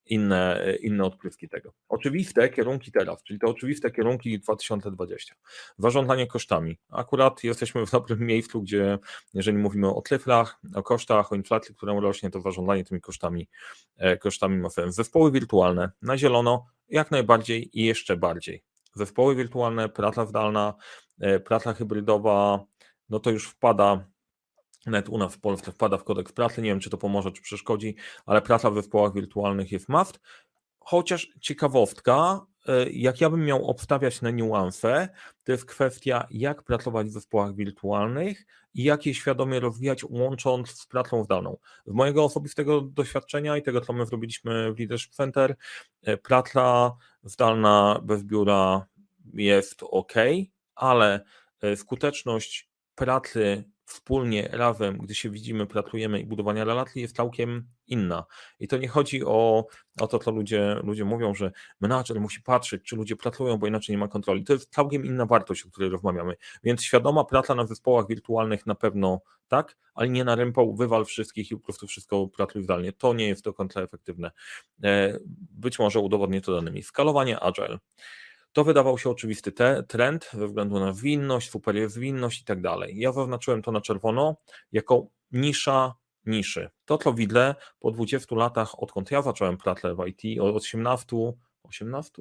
inne, 0.07 0.65
inne 0.81 1.05
odpryski 1.05 1.49
tego. 1.49 1.73
Oczywiste 1.89 2.49
kierunki 2.49 2.93
teraz, 2.93 3.23
czyli 3.23 3.39
te 3.39 3.47
oczywiste 3.47 3.91
kierunki 3.91 4.41
2020. 4.41 5.35
Zarządzanie 5.79 6.27
kosztami. 6.27 6.79
Akurat 6.91 7.45
jesteśmy 7.45 7.87
w 7.87 7.91
dobrym 7.91 8.21
miejscu, 8.33 8.63
gdzie 8.63 8.99
jeżeli 9.35 9.59
mówimy 9.59 9.95
o 9.95 10.03
cyfrach, 10.03 10.61
o 10.75 10.83
kosztach, 10.83 11.33
o 11.33 11.35
inflacji, 11.35 11.75
która 11.75 12.01
rośnie, 12.01 12.31
to 12.31 12.41
zarządzanie 12.41 12.85
tymi 12.85 13.01
kosztami, 13.01 13.49
e, 13.97 14.17
kosztami 14.17 14.59
ma 14.59 14.71
sens. 14.71 14.95
Zespoły 14.95 15.33
wirtualne 15.33 15.91
na 16.03 16.19
zielono 16.19 16.67
jak 16.89 17.11
najbardziej 17.11 17.81
i 17.81 17.85
jeszcze 17.85 18.17
bardziej. 18.17 18.65
Zespoły 18.95 19.35
wirtualne, 19.35 19.89
praca 19.89 20.27
zdalna, 20.27 20.75
e, 21.21 21.41
praca 21.41 21.73
hybrydowa, 21.73 22.65
no 23.15 23.21
to 23.21 23.31
już 23.31 23.49
wpada 23.49 24.05
Net 24.87 25.09
u 25.09 25.19
nas 25.19 25.35
w 25.35 25.41
Polsce 25.41 25.73
wpada 25.73 25.99
w 25.99 26.05
kodeks 26.05 26.33
pracy. 26.33 26.63
Nie 26.63 26.71
wiem, 26.71 26.81
czy 26.81 26.91
to 26.91 26.99
pomoże, 26.99 27.33
czy 27.33 27.43
przeszkodzi, 27.43 27.97
ale 28.27 28.43
praca 28.43 28.71
w 28.71 28.75
zespołach 28.75 29.15
wirtualnych 29.15 29.73
jest 29.73 29.89
must. 29.89 30.21
Chociaż 30.81 31.33
ciekawostka, 31.41 32.47
e, 32.69 32.91
jak 32.91 33.21
ja 33.21 33.31
bym 33.31 33.45
miał 33.45 33.67
obstawiać 33.71 34.23
na 34.23 34.31
niuanse, 34.31 35.09
to 35.45 35.53
jest 35.53 35.65
kwestia, 35.65 36.27
jak 36.31 36.63
pracować 36.63 37.07
w 37.07 37.11
zespołach 37.11 37.55
wirtualnych 37.55 38.47
i 38.75 38.85
jak 38.85 39.07
je 39.07 39.15
świadomie 39.15 39.61
rozwijać, 39.61 40.05
łącząc 40.05 40.71
z 40.71 40.87
pracą 40.87 41.25
zdalną. 41.25 41.57
Z 41.87 41.93
mojego 41.93 42.25
osobistego 42.25 42.81
doświadczenia 42.81 43.57
i 43.57 43.63
tego, 43.63 43.81
co 43.81 43.93
my 43.93 44.07
zrobiliśmy 44.07 44.73
w 44.73 44.79
Leadership 44.79 45.13
Center, 45.13 45.57
e, 46.03 46.17
praca 46.17 46.97
zdalna 47.23 48.01
bez 48.03 48.23
biura 48.23 48.87
jest 49.35 49.83
ok, 49.83 50.13
ale 50.75 51.25
e, 51.61 51.77
skuteczność 51.77 52.74
pracy 52.95 53.65
wspólnie, 53.87 54.49
razem, 54.53 54.99
gdy 54.99 55.15
się 55.15 55.31
widzimy, 55.31 55.67
pracujemy 55.67 56.21
i 56.21 56.27
budowania 56.27 56.65
relacji 56.65 57.03
jest 57.03 57.17
całkiem 57.17 57.69
inna. 57.87 58.25
I 58.61 58.69
to 58.69 58.77
nie 58.77 58.89
chodzi 58.89 59.25
o, 59.25 59.67
o 60.01 60.07
to, 60.07 60.19
co 60.19 60.31
ludzie, 60.31 60.77
ludzie 60.83 61.05
mówią, 61.05 61.35
że 61.35 61.53
menadżer 61.81 62.21
musi 62.21 62.43
patrzeć, 62.43 62.83
czy 62.83 62.97
ludzie 62.97 63.17
pracują, 63.17 63.57
bo 63.59 63.67
inaczej 63.67 63.93
nie 63.93 63.99
ma 63.99 64.09
kontroli. 64.09 64.45
To 64.45 64.53
jest 64.53 64.75
całkiem 64.75 65.05
inna 65.05 65.27
wartość, 65.27 65.67
o 65.67 65.71
której 65.71 65.91
rozmawiamy. 65.91 66.35
Więc 66.63 66.83
świadoma 66.83 67.25
praca 67.25 67.55
na 67.55 67.67
zespołach 67.67 68.07
wirtualnych 68.09 68.67
na 68.67 68.75
pewno 68.75 69.21
tak, 69.49 69.77
ale 69.95 70.09
nie 70.09 70.25
na 70.25 70.35
rympał 70.35 70.75
wywal 70.75 71.05
wszystkich 71.05 71.51
i 71.51 71.57
po 71.57 71.63
prostu 71.63 71.87
wszystko 71.87 72.29
pracuj 72.29 72.63
zdalnie. 72.63 72.93
To 72.93 73.15
nie 73.15 73.29
jest 73.29 73.45
do 73.45 73.55
końca 73.55 73.81
efektywne. 73.81 74.31
E, 74.85 75.19
być 75.51 75.79
może 75.79 76.01
udowodnię 76.01 76.41
to 76.41 76.55
danymi. 76.55 76.83
Skalowanie 76.83 77.41
agile. 77.41 77.79
To 78.55 78.65
wydawał 78.65 78.99
się 78.99 79.11
oczywisty 79.11 79.53
te, 79.53 79.83
trend 79.83 80.31
ze 80.33 80.47
względu 80.47 80.81
na 80.81 80.93
zwinność, 80.93 81.51
zwinność 81.87 82.41
i 82.41 82.45
tak 82.45 82.61
dalej. 82.61 82.99
Ja 82.99 83.13
zaznaczyłem 83.13 83.63
to 83.63 83.73
na 83.73 83.81
czerwono 83.81 84.37
jako 84.73 85.07
nisza 85.33 85.95
niszy. 86.27 86.71
To, 86.85 86.99
co 86.99 87.15
widzę 87.15 87.55
po 87.81 87.91
20 87.91 88.37
latach, 88.37 88.83
odkąd 88.83 89.11
ja 89.11 89.23
zacząłem 89.23 89.57
pracę 89.57 89.95
w 89.95 90.07
IT, 90.07 90.41
od 90.41 90.57
18, 90.57 91.07
18, 91.63 92.13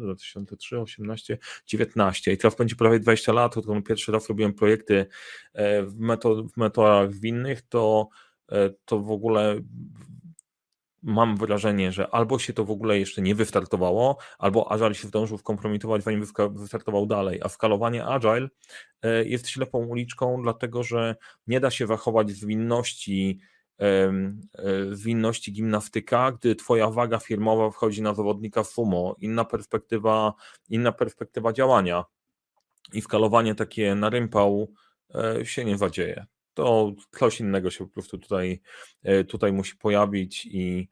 2003, 0.00 0.80
18, 0.80 1.38
19 1.66 2.32
i 2.32 2.36
teraz 2.36 2.56
będzie 2.56 2.76
prawie 2.76 3.00
20 3.00 3.32
lat, 3.32 3.56
odkąd 3.56 3.86
pierwszy 3.86 4.12
raz 4.12 4.28
robiłem 4.28 4.54
projekty 4.54 5.06
e, 5.52 5.82
w, 5.82 5.94
w 6.54 6.56
metodach 6.56 7.14
zwinnych, 7.14 7.62
to, 7.62 8.08
e, 8.52 8.70
to 8.84 8.98
w 8.98 9.10
ogóle 9.10 9.60
mam 11.06 11.36
wrażenie, 11.36 11.92
że 11.92 12.14
albo 12.14 12.38
się 12.38 12.52
to 12.52 12.64
w 12.64 12.70
ogóle 12.70 12.98
jeszcze 12.98 13.22
nie 13.22 13.34
wystartowało, 13.34 14.16
albo 14.38 14.72
Agile 14.72 14.94
się 14.94 15.08
zdążył 15.08 15.38
wkompromitować, 15.38 16.02
zanim 16.02 16.24
wystartował 16.50 17.06
dalej, 17.06 17.40
a 17.42 17.48
skalowanie 17.48 18.04
Agile 18.04 18.48
e, 19.02 19.24
jest 19.24 19.48
ślepą 19.48 19.78
uliczką, 19.78 20.42
dlatego 20.42 20.82
że 20.82 21.16
nie 21.46 21.60
da 21.60 21.70
się 21.70 21.86
zachować 21.86 22.30
zwinności 22.30 23.40
zwinności 24.90 25.52
gimnastyka, 25.52 26.32
gdy 26.32 26.54
twoja 26.54 26.90
waga 26.90 27.18
firmowa 27.18 27.70
wchodzi 27.70 28.02
na 28.02 28.14
zawodnika 28.14 28.64
sumo, 28.64 29.16
inna 29.18 29.44
perspektywa, 29.44 30.32
inna 30.68 30.92
perspektywa 30.92 31.52
działania. 31.52 32.04
I 32.92 33.00
skalowanie 33.00 33.54
takie 33.54 33.94
na 33.94 34.10
rympał 34.10 34.72
e, 35.14 35.46
się 35.46 35.64
nie 35.64 35.78
zadzieje 35.78 36.26
to 36.56 36.92
coś 37.18 37.40
innego 37.40 37.70
się 37.70 37.84
po 37.86 37.92
prostu 37.92 38.18
tutaj, 38.18 38.60
e, 39.02 39.24
tutaj 39.24 39.52
musi 39.52 39.76
pojawić 39.76 40.46
i 40.46 40.88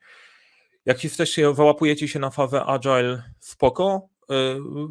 jak 0.85 1.05
jesteście, 1.05 1.53
wyłapujecie 1.53 2.09
się 2.09 2.19
na 2.19 2.31
fazę 2.31 2.65
agile, 2.65 3.23
spoko, 3.41 4.09
e, 4.31 4.35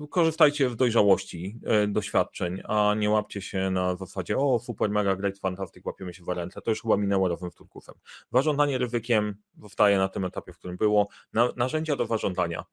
korzystajcie 0.10 0.70
w 0.70 0.76
dojrzałości 0.76 1.60
e, 1.66 1.88
doświadczeń, 1.88 2.62
a 2.64 2.94
nie 2.98 3.10
łapcie 3.10 3.42
się 3.42 3.70
na 3.72 3.96
zasadzie 3.96 4.38
o 4.38 4.60
super, 4.60 4.90
mega, 4.90 5.16
great, 5.16 5.40
fantastic, 5.40 5.86
łapiemy 5.86 6.14
się 6.14 6.24
w 6.24 6.28
ręce. 6.28 6.62
To 6.62 6.72
już 6.72 6.82
chyba 6.82 6.98
minęło 6.98 7.28
razem 7.28 7.52
z 7.52 7.56
Turkusem. 7.56 7.96
Warządanie 8.32 8.78
ryzykiem 8.78 9.36
zostaje 9.58 9.98
na 9.98 10.10
tym 10.10 10.26
etapie, 10.26 10.54
w 10.54 10.58
którym 10.58 10.78
było. 10.78 11.08
Na, 11.34 11.50
narzędzia 11.56 11.96
do 11.96 12.08
warządania. 12.08 12.64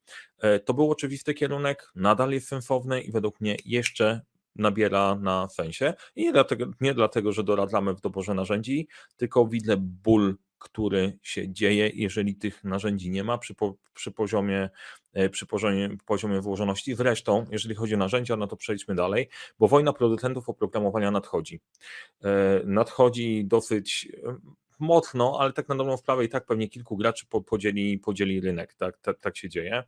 To 0.64 0.74
był 0.74 0.90
oczywisty 0.90 1.34
kierunek, 1.34 1.90
nadal 1.94 2.30
jest 2.30 2.48
sensowny 2.48 3.00
i 3.00 3.12
według 3.12 3.40
mnie 3.40 3.56
jeszcze 3.64 4.20
nabiera 4.56 5.14
na 5.14 5.48
sensie. 5.48 5.94
I 6.16 6.24
nie 6.24 6.32
dlatego, 6.32 6.66
nie 6.80 6.94
dlatego, 6.94 7.32
że 7.32 7.44
doradzamy 7.44 7.94
w 7.94 8.00
doborze 8.00 8.34
narzędzi, 8.34 8.88
tylko 9.16 9.46
widzę 9.46 9.76
ból, 9.76 10.36
który 10.60 11.18
się 11.22 11.52
dzieje, 11.52 11.90
jeżeli 11.94 12.34
tych 12.34 12.64
narzędzi 12.64 13.10
nie 13.10 13.24
ma 13.24 13.38
przy, 13.38 13.54
po, 13.54 13.74
przy, 13.94 14.12
poziomie, 14.12 14.70
e, 15.12 15.28
przy 15.28 15.46
poziomie, 15.46 15.96
poziomie 16.06 16.40
włożoności. 16.40 16.94
Zresztą, 16.94 17.46
jeżeli 17.50 17.74
chodzi 17.74 17.94
o 17.94 17.98
narzędzia, 17.98 18.36
no 18.36 18.46
to 18.46 18.56
przejdźmy 18.56 18.94
dalej, 18.94 19.28
bo 19.58 19.68
wojna 19.68 19.92
producentów 19.92 20.48
oprogramowania 20.48 21.10
nadchodzi. 21.10 21.60
E, 22.24 22.60
nadchodzi 22.64 23.44
dosyć 23.44 24.08
e, 24.24 24.36
mocno, 24.78 25.36
ale 25.40 25.52
tak 25.52 25.68
na 25.68 25.74
dobrą 25.74 25.96
sprawę 25.96 26.24
i 26.24 26.28
tak 26.28 26.46
pewnie 26.46 26.68
kilku 26.68 26.96
graczy 26.96 27.26
podzieli, 27.46 27.98
podzieli 27.98 28.40
rynek, 28.40 28.74
tak, 28.74 28.98
tak, 28.98 29.20
tak 29.20 29.36
się 29.36 29.48
dzieje. 29.48 29.84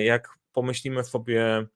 Jak 0.00 0.38
pomyślimy 0.52 1.04
sobie 1.04 1.66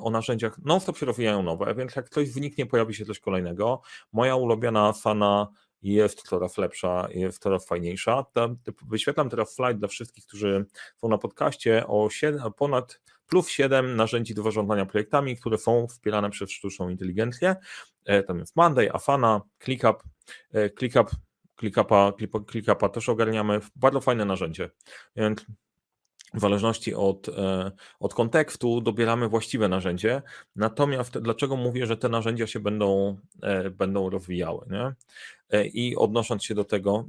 o 0.00 0.10
narzędziach 0.10 0.58
non-stop 0.64 0.98
się 0.98 1.06
rozwijają 1.06 1.42
nowe, 1.42 1.74
więc 1.74 1.96
jak 1.96 2.08
coś 2.08 2.30
wyniknie, 2.30 2.66
pojawi 2.66 2.94
się 2.94 3.04
coś 3.04 3.20
kolejnego. 3.20 3.80
Moja 4.12 4.36
ulubiona 4.36 4.88
Asana 4.88 5.48
jest 5.82 6.22
coraz 6.22 6.58
lepsza, 6.58 7.08
jest 7.10 7.42
coraz 7.42 7.66
fajniejsza. 7.66 8.24
Wyświetlam 8.88 9.30
teraz 9.30 9.54
slajd 9.54 9.78
dla 9.78 9.88
wszystkich, 9.88 10.26
którzy 10.26 10.66
są 10.96 11.08
na 11.08 11.18
podcaście 11.18 11.86
o 11.86 12.10
7, 12.10 12.52
ponad 12.56 13.00
plus 13.28 13.48
7 13.48 13.96
narzędzi 13.96 14.34
do 14.34 14.42
zarządzania 14.42 14.86
projektami, 14.86 15.36
które 15.36 15.58
są 15.58 15.86
wspierane 15.86 16.30
przez 16.30 16.50
sztuczną 16.50 16.88
inteligencję. 16.88 17.56
E, 18.04 18.22
tam 18.22 18.38
jest 18.38 18.56
Monday, 18.56 18.92
Asana, 18.92 19.40
ClickUp, 19.64 20.02
e, 20.52 20.70
ClickUp, 20.70 21.10
ClickUpa, 21.60 22.12
ClickUpa 22.50 22.88
też 22.88 23.08
ogarniamy. 23.08 23.60
Bardzo 23.76 24.00
fajne 24.00 24.24
narzędzie. 24.24 24.70
Więc 25.16 25.46
w 26.34 26.40
zależności 26.40 26.94
od, 26.94 27.28
e, 27.28 27.72
od 28.00 28.14
kontekstu 28.14 28.80
dobieramy 28.80 29.28
właściwe 29.28 29.68
narzędzie. 29.68 30.22
Natomiast 30.56 31.18
dlaczego 31.18 31.56
mówię, 31.56 31.86
że 31.86 31.96
te 31.96 32.08
narzędzia 32.08 32.46
się 32.46 32.60
będą, 32.60 33.16
e, 33.42 33.70
będą 33.70 34.10
rozwijały? 34.10 34.66
Nie? 34.70 34.94
E, 35.50 35.66
I 35.66 35.96
odnosząc 35.96 36.44
się 36.44 36.54
do 36.54 36.64
tego, 36.64 37.04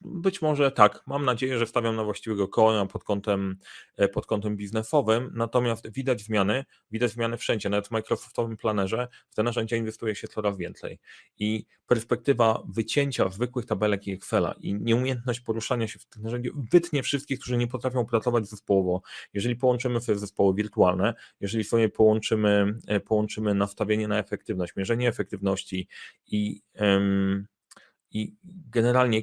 być 0.00 0.42
może 0.42 0.70
tak, 0.70 1.02
mam 1.06 1.24
nadzieję, 1.24 1.58
że 1.58 1.66
stawiam 1.66 1.96
na 1.96 2.04
właściwego 2.04 2.48
konia 2.48 2.86
pod 2.86 3.04
kątem, 3.04 3.56
e, 3.96 4.08
pod 4.08 4.26
kątem 4.26 4.56
biznesowym, 4.56 5.30
natomiast 5.34 5.92
widać 5.92 6.20
zmiany, 6.20 6.64
widać 6.90 7.10
zmiany 7.10 7.36
wszędzie, 7.36 7.68
nawet 7.68 7.88
w 7.88 7.90
Microsoftowym 7.90 8.56
planerze. 8.56 9.08
W 9.30 9.34
te 9.34 9.42
narzędzia 9.42 9.76
inwestuje 9.76 10.14
się 10.14 10.28
coraz 10.28 10.56
więcej. 10.56 10.98
I 11.38 11.66
perspektywa 11.86 12.62
wycięcia 12.68 13.28
zwykłych 13.28 13.66
tabelek 13.66 14.06
i 14.06 14.12
Excela 14.12 14.54
i 14.60 14.74
nieumiejętność 14.74 15.40
poruszania 15.40 15.88
się 15.88 15.98
w 15.98 16.06
tych 16.06 16.22
narzędziach 16.22 16.52
wytnie 16.72 17.02
wszystkich, 17.02 17.38
którzy 17.38 17.56
nie 17.56 17.66
potrafią 17.66 18.06
pracować 18.06 18.48
zespołowo. 18.48 19.02
Jeżeli 19.32 19.56
połączymy 19.56 20.00
sobie 20.00 20.18
zespoły 20.18 20.54
wirtualne, 20.54 21.14
jeżeli 21.40 21.64
sobie 21.64 21.88
połączymy, 21.88 22.78
e, 22.86 23.00
połączymy 23.00 23.54
nastawienie 23.54 24.08
na 24.08 24.18
efektywność, 24.18 24.76
mierzenie 24.76 25.08
efektywności 25.08 25.88
i 26.26 26.62
i 28.10 28.36
generalnie 28.70 29.22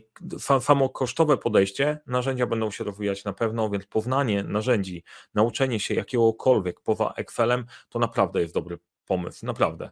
samo 0.60 0.90
kosztowe 0.90 1.38
podejście, 1.38 2.00
narzędzia 2.08 2.48
będą 2.48 2.72
się 2.72 2.84
rozwijać 2.84 3.24
na 3.24 3.34
pewno, 3.34 3.70
więc 3.70 3.86
poznanie 3.86 4.44
narzędzi, 4.44 5.04
nauczenie 5.34 5.80
się 5.80 5.94
jakiegokolwiek 5.94 6.82
poza 6.82 7.14
Excelem, 7.18 7.66
to 7.90 8.00
naprawdę 8.00 8.42
jest 8.42 8.54
dobry 8.54 8.80
pomysł, 9.06 9.46
naprawdę. 9.46 9.90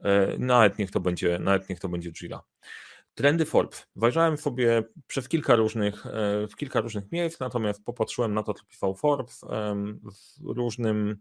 E, 0.00 0.38
nawet 0.38 0.78
niech 0.78 0.90
to 0.90 1.00
będzie, 1.00 1.38
nawet 1.38 1.68
niech 1.68 1.80
to 1.80 1.88
będzie 1.88 2.12
Jira. 2.12 2.42
Trendy 3.14 3.44
Forbes. 3.44 3.86
Wajrzałem 3.96 4.36
sobie 4.36 4.82
przez 5.06 5.28
kilka 5.28 5.56
różnych, 5.56 6.06
e, 6.06 6.10
w 6.48 6.56
kilka 6.56 6.80
różnych 6.80 7.12
miejsc, 7.12 7.40
natomiast 7.40 7.84
popatrzyłem 7.84 8.34
na 8.34 8.42
to, 8.42 8.54
co 8.54 8.64
pisał 8.64 8.94
Forbes 8.94 9.44
w 10.40 10.56
różnym 10.56 11.18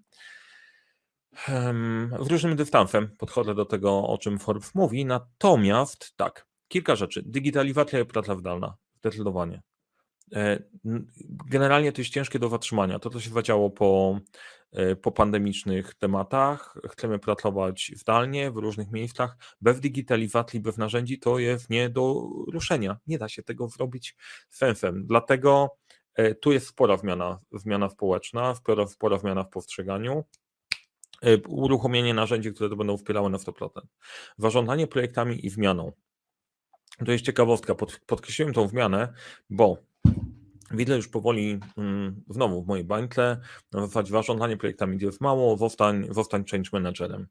w 2.19 2.27
różnym 2.29 2.55
dystansem 2.55 3.09
podchodzę 3.17 3.55
do 3.55 3.65
tego, 3.65 4.07
o 4.07 4.17
czym 4.17 4.39
Forbes 4.39 4.75
mówi. 4.75 5.05
Natomiast 5.05 6.17
tak, 6.17 6.47
Kilka 6.67 6.95
rzeczy. 6.95 7.23
Digitalizacja 7.25 7.99
i 7.99 8.05
praca 8.05 8.35
zdalna. 8.35 8.75
Zdecydowanie. 8.99 9.61
E, 10.33 10.63
generalnie 11.49 11.91
to 11.91 12.01
jest 12.01 12.13
ciężkie 12.13 12.39
do 12.39 12.49
zatrzymania. 12.49 12.99
To, 12.99 13.09
co 13.09 13.19
się 13.19 13.29
zadziało 13.29 13.69
po, 13.69 14.19
e, 14.71 14.95
po 14.95 15.11
pandemicznych 15.11 15.95
tematach, 15.95 16.77
chcemy 16.89 17.19
pracować 17.19 17.91
zdalnie 17.95 18.51
w 18.51 18.57
różnych 18.57 18.91
miejscach. 18.91 19.37
Bez 19.61 19.79
digitalizacji, 19.79 20.59
bez 20.59 20.77
narzędzi 20.77 21.19
to 21.19 21.39
jest 21.39 21.69
nie 21.69 21.89
do 21.89 22.29
ruszenia. 22.51 22.97
Nie 23.07 23.17
da 23.17 23.29
się 23.29 23.43
tego 23.43 23.67
zrobić 23.67 24.15
sensem. 24.49 25.05
Dlatego 25.07 25.77
e, 26.13 26.35
tu 26.35 26.51
jest 26.51 26.67
spora 26.67 26.97
zmiana, 26.97 27.39
zmiana 27.51 27.89
społeczna, 27.89 28.55
spora, 28.55 28.87
spora 28.87 29.19
zmiana 29.19 29.43
w 29.43 29.49
postrzeganiu 29.49 30.23
uruchomienie 31.47 32.13
narzędzi, 32.13 32.53
które 32.53 32.69
to 32.69 32.75
będą 32.75 32.97
wspierały 32.97 33.29
na 33.29 33.37
100%. 33.37 33.69
Zarządzanie 34.37 34.87
projektami 34.87 35.45
i 35.45 35.49
zmianą. 35.49 35.91
To 37.05 37.11
jest 37.11 37.25
ciekawostka, 37.25 37.75
Pod, 37.75 37.99
podkreśliłem 38.05 38.53
tą 38.53 38.67
zmianę, 38.67 39.13
bo 39.49 39.77
widzę 40.71 40.95
już 40.95 41.07
powoli 41.07 41.59
mm, 41.77 42.23
znowu 42.29 42.63
w 42.63 42.67
mojej 42.67 42.85
bańce, 42.85 43.41
zasadzie 43.71 44.11
zarządzanie 44.11 44.57
projektami 44.57 44.97
jest 45.01 45.21
mało, 45.21 45.57
zostań, 45.57 46.07
zostań 46.11 46.45
change 46.51 46.69
managerem. 46.73 47.27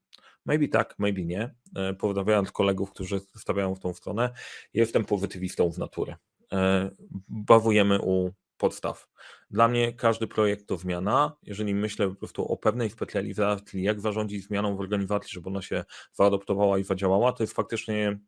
Maybe 0.46 0.68
tak, 0.68 0.94
maybe 0.98 1.24
nie. 1.24 1.54
E, 1.76 1.94
pozdrawiając 1.94 2.52
kolegów, 2.52 2.90
którzy 2.90 3.20
stawiają 3.36 3.74
w 3.74 3.80
tą 3.80 3.94
stronę, 3.94 4.30
jestem 4.74 5.04
pozytywistą 5.04 5.70
w 5.70 5.78
naturę. 5.78 6.16
E, 6.52 6.90
bawujemy 7.28 8.00
u 8.00 8.30
podstaw. 8.56 9.08
Dla 9.50 9.68
mnie 9.68 9.92
każdy 9.92 10.26
projekt 10.26 10.66
to 10.66 10.76
zmiana. 10.76 11.36
Jeżeli 11.42 11.74
myślę 11.74 12.08
po 12.08 12.14
prostu 12.14 12.44
o 12.44 12.56
pewnej 12.56 12.90
specjalizacji, 12.90 13.82
jak 13.82 14.00
zarządzić 14.00 14.44
zmianą 14.44 14.76
w 14.76 14.80
organizacji, 14.80 15.30
żeby 15.32 15.48
ona 15.48 15.62
się 15.62 15.84
zaadoptowała 16.12 16.78
i 16.78 16.84
zadziałała, 16.84 17.32
to 17.32 17.42
jest 17.42 17.52
faktycznie 17.52 18.18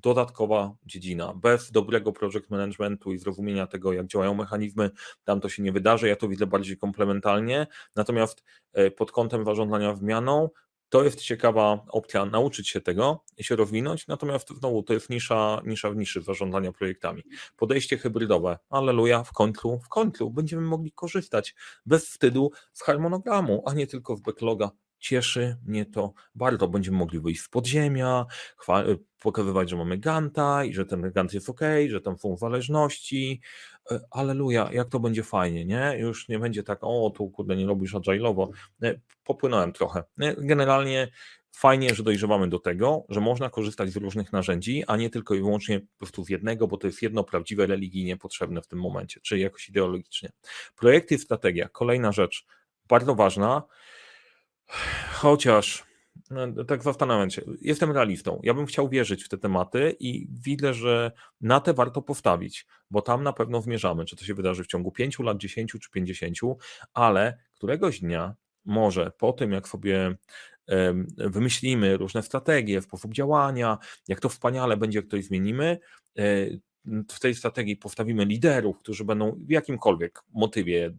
dodatkowa 0.00 0.74
dziedzina. 0.86 1.34
Bez 1.34 1.70
dobrego 1.70 2.12
project 2.12 2.50
managementu 2.50 3.12
i 3.12 3.18
zrozumienia 3.18 3.66
tego, 3.66 3.92
jak 3.92 4.06
działają 4.06 4.34
mechanizmy, 4.34 4.90
tam 5.24 5.40
to 5.40 5.48
się 5.48 5.62
nie 5.62 5.72
wydarzy. 5.72 6.08
Ja 6.08 6.16
to 6.16 6.28
widzę 6.28 6.46
bardziej 6.46 6.76
komplementalnie. 6.76 7.66
Natomiast 7.96 8.44
e, 8.72 8.90
pod 8.90 9.12
kątem 9.12 9.44
zarządzania 9.44 9.94
zmianą, 9.94 10.48
to 10.88 11.04
jest 11.04 11.20
ciekawa 11.20 11.84
opcja 11.88 12.24
nauczyć 12.24 12.68
się 12.68 12.80
tego 12.80 13.24
i 13.36 13.44
się 13.44 13.56
rozwinąć, 13.56 14.06
natomiast 14.06 14.48
znowu 14.48 14.82
to 14.82 14.92
jest 14.92 15.10
nisza, 15.10 15.62
nisza 15.66 15.90
w 15.90 15.96
niszy 15.96 16.22
zarządzania 16.22 16.72
projektami. 16.72 17.22
Podejście 17.56 17.98
hybrydowe, 17.98 18.58
aleluja, 18.70 19.24
w 19.24 19.32
końcu, 19.32 19.78
w 19.78 19.88
końcu 19.88 20.30
będziemy 20.30 20.62
mogli 20.62 20.92
korzystać 20.92 21.54
bez 21.86 22.06
wstydu 22.06 22.50
z 22.72 22.82
harmonogramu, 22.82 23.62
a 23.66 23.74
nie 23.74 23.86
tylko 23.86 24.16
z 24.16 24.20
backloga 24.20 24.70
Cieszy 24.98 25.56
mnie 25.66 25.86
to 25.86 26.12
bardzo. 26.34 26.68
Będziemy 26.68 26.96
mogli 26.96 27.20
wyjść 27.20 27.40
z 27.40 27.48
podziemia, 27.48 28.26
y, 28.88 28.98
pokazywać, 29.22 29.70
że 29.70 29.76
mamy 29.76 29.98
Ganta 29.98 30.64
i 30.64 30.74
że 30.74 30.86
ten 30.86 31.12
Gant 31.12 31.34
jest 31.34 31.50
ok, 31.50 31.60
że 31.88 32.00
tam 32.00 32.18
są 32.18 32.36
zależności. 32.36 33.40
E, 33.90 34.00
aleluja, 34.10 34.70
jak 34.72 34.88
to 34.88 35.00
będzie 35.00 35.22
fajnie, 35.22 35.64
nie? 35.64 35.96
Już 35.98 36.28
nie 36.28 36.38
będzie 36.38 36.62
tak, 36.62 36.78
o, 36.82 37.12
tu 37.16 37.30
kurde, 37.30 37.56
nie 37.56 37.66
robisz 37.66 37.94
agile'owo. 37.94 38.48
E, 38.82 39.00
popłynąłem 39.24 39.72
trochę. 39.72 40.02
Generalnie 40.38 41.08
fajnie, 41.52 41.94
że 41.94 42.02
dojrzewamy 42.02 42.48
do 42.48 42.58
tego, 42.58 43.04
że 43.08 43.20
można 43.20 43.50
korzystać 43.50 43.90
z 43.90 43.96
różnych 43.96 44.32
narzędzi, 44.32 44.84
a 44.86 44.96
nie 44.96 45.10
tylko 45.10 45.34
i 45.34 45.38
wyłącznie 45.38 45.80
po 45.80 45.98
prostu 45.98 46.24
z 46.24 46.28
jednego, 46.28 46.68
bo 46.68 46.76
to 46.76 46.86
jest 46.86 47.02
jedno 47.02 47.24
prawdziwe 47.24 47.66
religijnie 47.66 48.16
potrzebne 48.16 48.62
w 48.62 48.66
tym 48.66 48.80
momencie, 48.80 49.20
czyli 49.20 49.42
jakoś 49.42 49.68
ideologicznie. 49.68 50.32
Projekty 50.76 51.14
i 51.14 51.18
strategia, 51.18 51.68
kolejna 51.68 52.12
rzecz 52.12 52.46
bardzo 52.88 53.14
ważna, 53.14 53.62
Chociaż 55.12 55.84
no, 56.30 56.64
tak 56.64 56.82
zastanawiam 56.82 57.30
się. 57.30 57.42
Jestem 57.60 57.90
realistą. 57.90 58.40
Ja 58.42 58.54
bym 58.54 58.66
chciał 58.66 58.88
wierzyć 58.88 59.24
w 59.24 59.28
te 59.28 59.38
tematy 59.38 59.96
i 60.00 60.28
widzę, 60.30 60.74
że 60.74 61.12
na 61.40 61.60
te 61.60 61.74
warto 61.74 62.02
postawić, 62.02 62.66
bo 62.90 63.02
tam 63.02 63.22
na 63.22 63.32
pewno 63.32 63.62
zmierzamy, 63.62 64.04
czy 64.04 64.16
to 64.16 64.24
się 64.24 64.34
wydarzy 64.34 64.64
w 64.64 64.66
ciągu 64.66 64.92
5 64.92 65.18
lat, 65.18 65.38
10 65.38 65.72
czy 65.72 65.90
50, 65.90 66.36
ale 66.94 67.38
któregoś 67.54 68.00
dnia 68.00 68.34
może 68.64 69.12
po 69.18 69.32
tym, 69.32 69.52
jak 69.52 69.68
sobie 69.68 70.16
wymyślimy 71.16 71.96
różne 71.96 72.22
strategie, 72.22 72.82
sposób 72.82 73.14
działania, 73.14 73.78
jak 74.08 74.20
to 74.20 74.28
wspaniale 74.28 74.76
będzie, 74.76 74.98
jak 74.98 75.08
to 75.08 75.22
zmienimy, 75.22 75.78
e, 76.18 76.22
w 77.08 77.20
tej 77.20 77.34
strategii 77.34 77.76
postawimy 77.76 78.24
liderów, 78.24 78.78
którzy 78.78 79.04
będą 79.04 79.38
w 79.46 79.50
jakimkolwiek 79.50 80.22
motywie 80.34 80.94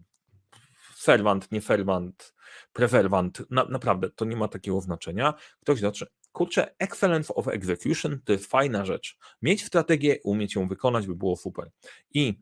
serwant, 1.00 1.52
nie 1.52 1.62
serwant, 1.62 2.36
preferwant, 2.74 3.44
na, 3.50 3.66
naprawdę 3.66 4.10
to 4.10 4.26
nie 4.26 4.36
ma 4.36 4.48
takiego 4.48 4.82
znaczenia. 4.82 5.34
Ktoś 5.62 5.80
zacznie, 5.80 6.08
kurczę, 6.32 6.76
excellence 6.80 7.34
of 7.34 7.48
execution 7.48 8.20
to 8.26 8.32
jest 8.32 8.46
fajna 8.46 8.86
rzecz. 8.86 9.18
Mieć 9.42 9.66
strategię, 9.66 10.20
umieć 10.24 10.56
ją 10.56 10.68
wykonać 10.68 11.08
by 11.08 11.16
było 11.16 11.36
super. 11.36 11.72
I 12.14 12.42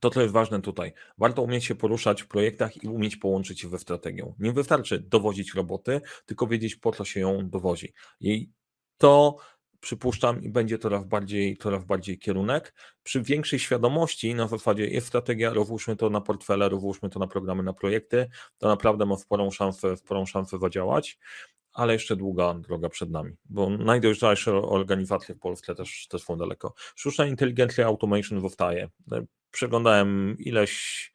to, 0.00 0.10
co 0.10 0.20
jest 0.20 0.32
ważne 0.32 0.60
tutaj, 0.60 0.92
warto 1.18 1.42
umieć 1.42 1.64
się 1.64 1.74
poruszać 1.74 2.22
w 2.22 2.28
projektach 2.28 2.82
i 2.82 2.88
umieć 2.88 3.16
połączyć 3.16 3.62
je 3.62 3.68
we 3.68 3.78
strategią. 3.78 4.34
Nie 4.38 4.52
wystarczy 4.52 4.98
dowozić 4.98 5.54
roboty, 5.54 6.00
tylko 6.26 6.46
wiedzieć, 6.46 6.76
po 6.76 6.92
co 6.92 7.04
się 7.04 7.20
ją 7.20 7.48
dowozi. 7.48 7.92
I 8.20 8.50
to 8.98 9.36
przypuszczam 9.84 10.42
i 10.42 10.48
będzie 10.48 10.78
coraz 10.78 11.04
bardziej, 11.04 11.56
coraz 11.56 11.84
bardziej 11.84 12.18
kierunek. 12.18 12.74
Przy 13.02 13.22
większej 13.22 13.58
świadomości 13.58 14.34
na 14.34 14.48
zasadzie 14.48 14.86
jest 14.86 15.06
strategia, 15.06 15.52
rozłóżmy 15.52 15.96
to 15.96 16.10
na 16.10 16.20
portfele, 16.20 16.68
rozłóżmy 16.68 17.10
to 17.10 17.18
na 17.18 17.26
programy, 17.26 17.62
na 17.62 17.72
projekty, 17.72 18.28
to 18.58 18.68
naprawdę 18.68 19.06
ma 19.06 19.16
sporą 19.16 19.50
szansę, 19.50 19.96
sporą 19.96 20.26
szansę 20.26 20.58
zadziałać, 20.58 21.18
ale 21.72 21.92
jeszcze 21.92 22.16
długa 22.16 22.54
droga 22.54 22.88
przed 22.88 23.10
nami, 23.10 23.32
bo 23.44 23.70
najdojrzalsze 23.70 24.52
organizacje 24.56 25.34
w 25.34 25.38
Polsce 25.38 25.74
też, 25.74 26.06
też 26.08 26.22
są 26.22 26.36
daleko. 26.36 26.74
Sztuczna 26.96 27.26
inteligencja 27.26 27.86
automation 27.86 28.40
zostaje. 28.40 28.88
Przeglądałem 29.50 30.36
ileś 30.38 31.12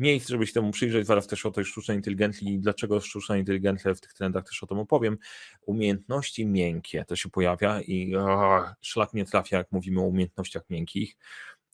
miejsc, 0.00 0.28
żeby 0.28 0.46
się 0.46 0.52
temu 0.52 0.70
przyjrzeć. 0.70 1.06
Zaraz 1.06 1.26
też 1.26 1.46
o 1.46 1.50
tej 1.50 1.64
sztucznej 1.64 1.96
inteligencji 1.96 2.54
i 2.54 2.58
dlaczego 2.58 3.00
sztuczna 3.00 3.36
inteligencja 3.36 3.94
w 3.94 4.00
tych 4.00 4.12
trendach 4.12 4.44
też 4.44 4.62
o 4.62 4.66
tym 4.66 4.78
opowiem. 4.78 5.18
Umiejętności 5.66 6.46
miękkie 6.46 7.04
to 7.04 7.16
się 7.16 7.28
pojawia 7.28 7.80
i 7.80 8.16
oh, 8.16 8.74
szlak 8.80 9.14
nie 9.14 9.24
trafia, 9.24 9.56
jak 9.56 9.72
mówimy 9.72 10.00
o 10.00 10.04
umiejętnościach 10.04 10.62
miękkich, 10.70 11.16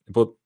bo 0.09 0.37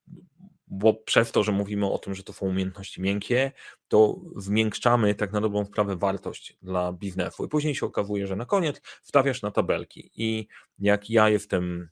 bo 0.73 0.93
przez 0.93 1.31
to, 1.31 1.43
że 1.43 1.51
mówimy 1.51 1.91
o 1.91 1.97
tym, 1.97 2.15
że 2.15 2.23
to 2.23 2.33
są 2.33 2.45
umiejętności 2.45 3.01
miękkie, 3.01 3.51
to 3.87 4.21
zmiękczamy 4.35 5.15
tak 5.15 5.31
na 5.31 5.41
dobrą 5.41 5.65
sprawę 5.65 5.95
wartość 5.95 6.57
dla 6.61 6.93
biznesu. 6.93 7.45
I 7.45 7.47
później 7.47 7.75
się 7.75 7.85
okazuje, 7.85 8.27
że 8.27 8.35
na 8.35 8.45
koniec 8.45 8.81
wstawiasz 9.01 9.41
na 9.41 9.51
tabelki. 9.51 10.11
I 10.15 10.47
jak 10.79 11.09
ja 11.09 11.29
jestem 11.29 11.89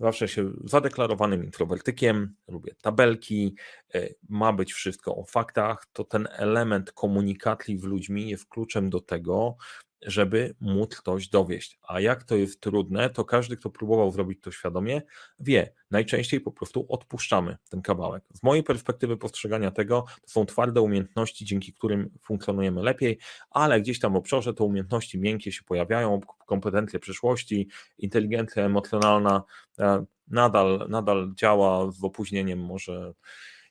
Zawsze 0.00 0.28
się 0.28 0.50
zadeklarowanym 0.64 1.44
introwertykiem, 1.44 2.34
lubię 2.48 2.74
tabelki, 2.82 3.54
e, 3.94 4.08
ma 4.28 4.52
być 4.52 4.72
wszystko 4.72 5.16
o 5.16 5.24
faktach, 5.24 5.86
to 5.92 6.04
ten 6.04 6.28
element 6.32 6.92
komunikacji 6.92 7.78
z 7.78 7.82
ludźmi 7.82 8.30
jest 8.30 8.46
kluczem 8.46 8.90
do 8.90 9.00
tego, 9.00 9.56
żeby 10.02 10.54
móc 10.60 11.02
coś 11.04 11.28
dowieść. 11.28 11.78
A 11.88 12.00
jak 12.00 12.24
to 12.24 12.36
jest 12.36 12.60
trudne, 12.60 13.10
to 13.10 13.24
każdy, 13.24 13.56
kto 13.56 13.70
próbował 13.70 14.10
zrobić 14.10 14.40
to 14.40 14.50
świadomie, 14.50 15.02
wie, 15.40 15.72
najczęściej 15.90 16.40
po 16.40 16.52
prostu 16.52 16.86
odpuszczamy 16.88 17.56
ten 17.70 17.82
kawałek. 17.82 18.24
Z 18.34 18.42
mojej 18.42 18.62
perspektywy 18.62 19.16
postrzegania 19.16 19.70
tego, 19.70 20.04
to 20.22 20.28
są 20.28 20.46
twarde 20.46 20.80
umiejętności, 20.80 21.44
dzięki 21.44 21.72
którym 21.72 22.10
funkcjonujemy 22.20 22.82
lepiej, 22.82 23.18
ale 23.50 23.80
gdzieś 23.80 23.98
tam 24.00 24.12
w 24.12 24.16
obszarze 24.16 24.54
te 24.54 24.64
umiejętności 24.64 25.18
miękkie 25.18 25.52
się 25.52 25.62
pojawiają, 25.62 26.20
kompetencje 26.46 26.98
przyszłości, 26.98 27.68
inteligencja 27.98 28.64
emocjonalna 28.64 29.42
e, 29.78 30.04
nadal, 30.28 30.86
nadal 30.88 31.32
działa 31.34 31.90
z 31.90 32.04
opóźnieniem 32.04 32.58
może 32.58 33.14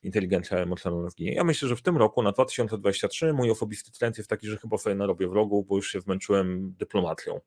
inteligencja 0.04 0.58
emocjonalna 0.58 1.10
zginie. 1.10 1.34
Ja 1.34 1.44
myślę, 1.44 1.70
że 1.70 1.76
w 1.76 1.82
tym 1.82 1.98
roku, 1.98 2.24
na 2.24 2.32
2023, 2.32 3.34
mój 3.34 3.52
osobisty 3.52 3.92
trend 3.92 4.18
jest 4.18 4.30
taki, 4.30 4.48
że 4.48 4.58
chyba 4.58 4.78
sobie 4.78 4.96
narobię 4.96 5.28
wrogu, 5.28 5.64
bo 5.64 5.76
już 5.76 5.92
się 5.92 6.02
zmęczyłem 6.02 6.74
dyplomacją. 6.78 7.40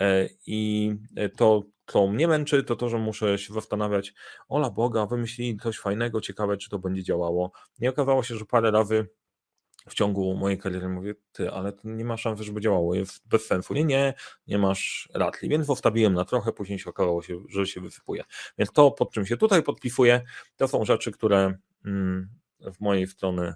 E, 0.00 0.28
I 0.46 0.92
to, 1.36 1.62
co 1.86 2.06
mnie 2.06 2.28
męczy, 2.28 2.64
to 2.64 2.76
to, 2.76 2.88
że 2.88 2.98
muszę 2.98 3.38
się 3.38 3.54
zastanawiać, 3.54 4.14
ola 4.48 4.70
Boga, 4.70 5.06
wymyślili 5.06 5.56
coś 5.56 5.78
fajnego, 5.78 6.20
ciekawe, 6.20 6.56
czy 6.56 6.70
to 6.70 6.78
będzie 6.78 7.02
działało. 7.02 7.52
Nie 7.78 7.90
okazało 7.90 8.22
się, 8.22 8.36
że 8.36 8.44
parę 8.44 8.70
razy 8.70 9.06
w 9.88 9.94
ciągu 9.94 10.34
mojej 10.34 10.58
kariery 10.58 10.88
mówię, 10.88 11.14
ty, 11.32 11.50
ale 11.50 11.72
to 11.72 11.80
nie 11.84 12.04
ma 12.04 12.16
szansy, 12.16 12.44
żeby 12.44 12.60
działało, 12.60 12.94
jest 12.94 13.28
bez 13.28 13.46
sensu. 13.46 13.74
Nie, 13.74 13.84
nie, 13.84 14.14
nie 14.46 14.58
masz 14.58 15.08
ratli, 15.14 15.48
więc 15.48 15.66
postawiłem 15.66 16.14
na 16.14 16.24
trochę, 16.24 16.52
później 16.52 16.78
się 16.78 16.90
okazało, 16.90 17.22
się, 17.22 17.42
że 17.48 17.66
się 17.66 17.80
wysypuje. 17.80 18.24
Więc 18.58 18.72
to, 18.72 18.90
pod 18.90 19.12
czym 19.12 19.26
się 19.26 19.36
tutaj 19.36 19.62
podpisuję, 19.62 20.22
to 20.56 20.68
są 20.68 20.84
rzeczy, 20.84 21.12
które 21.12 21.54
w 22.60 22.80
mojej 22.80 23.06
strony 23.06 23.54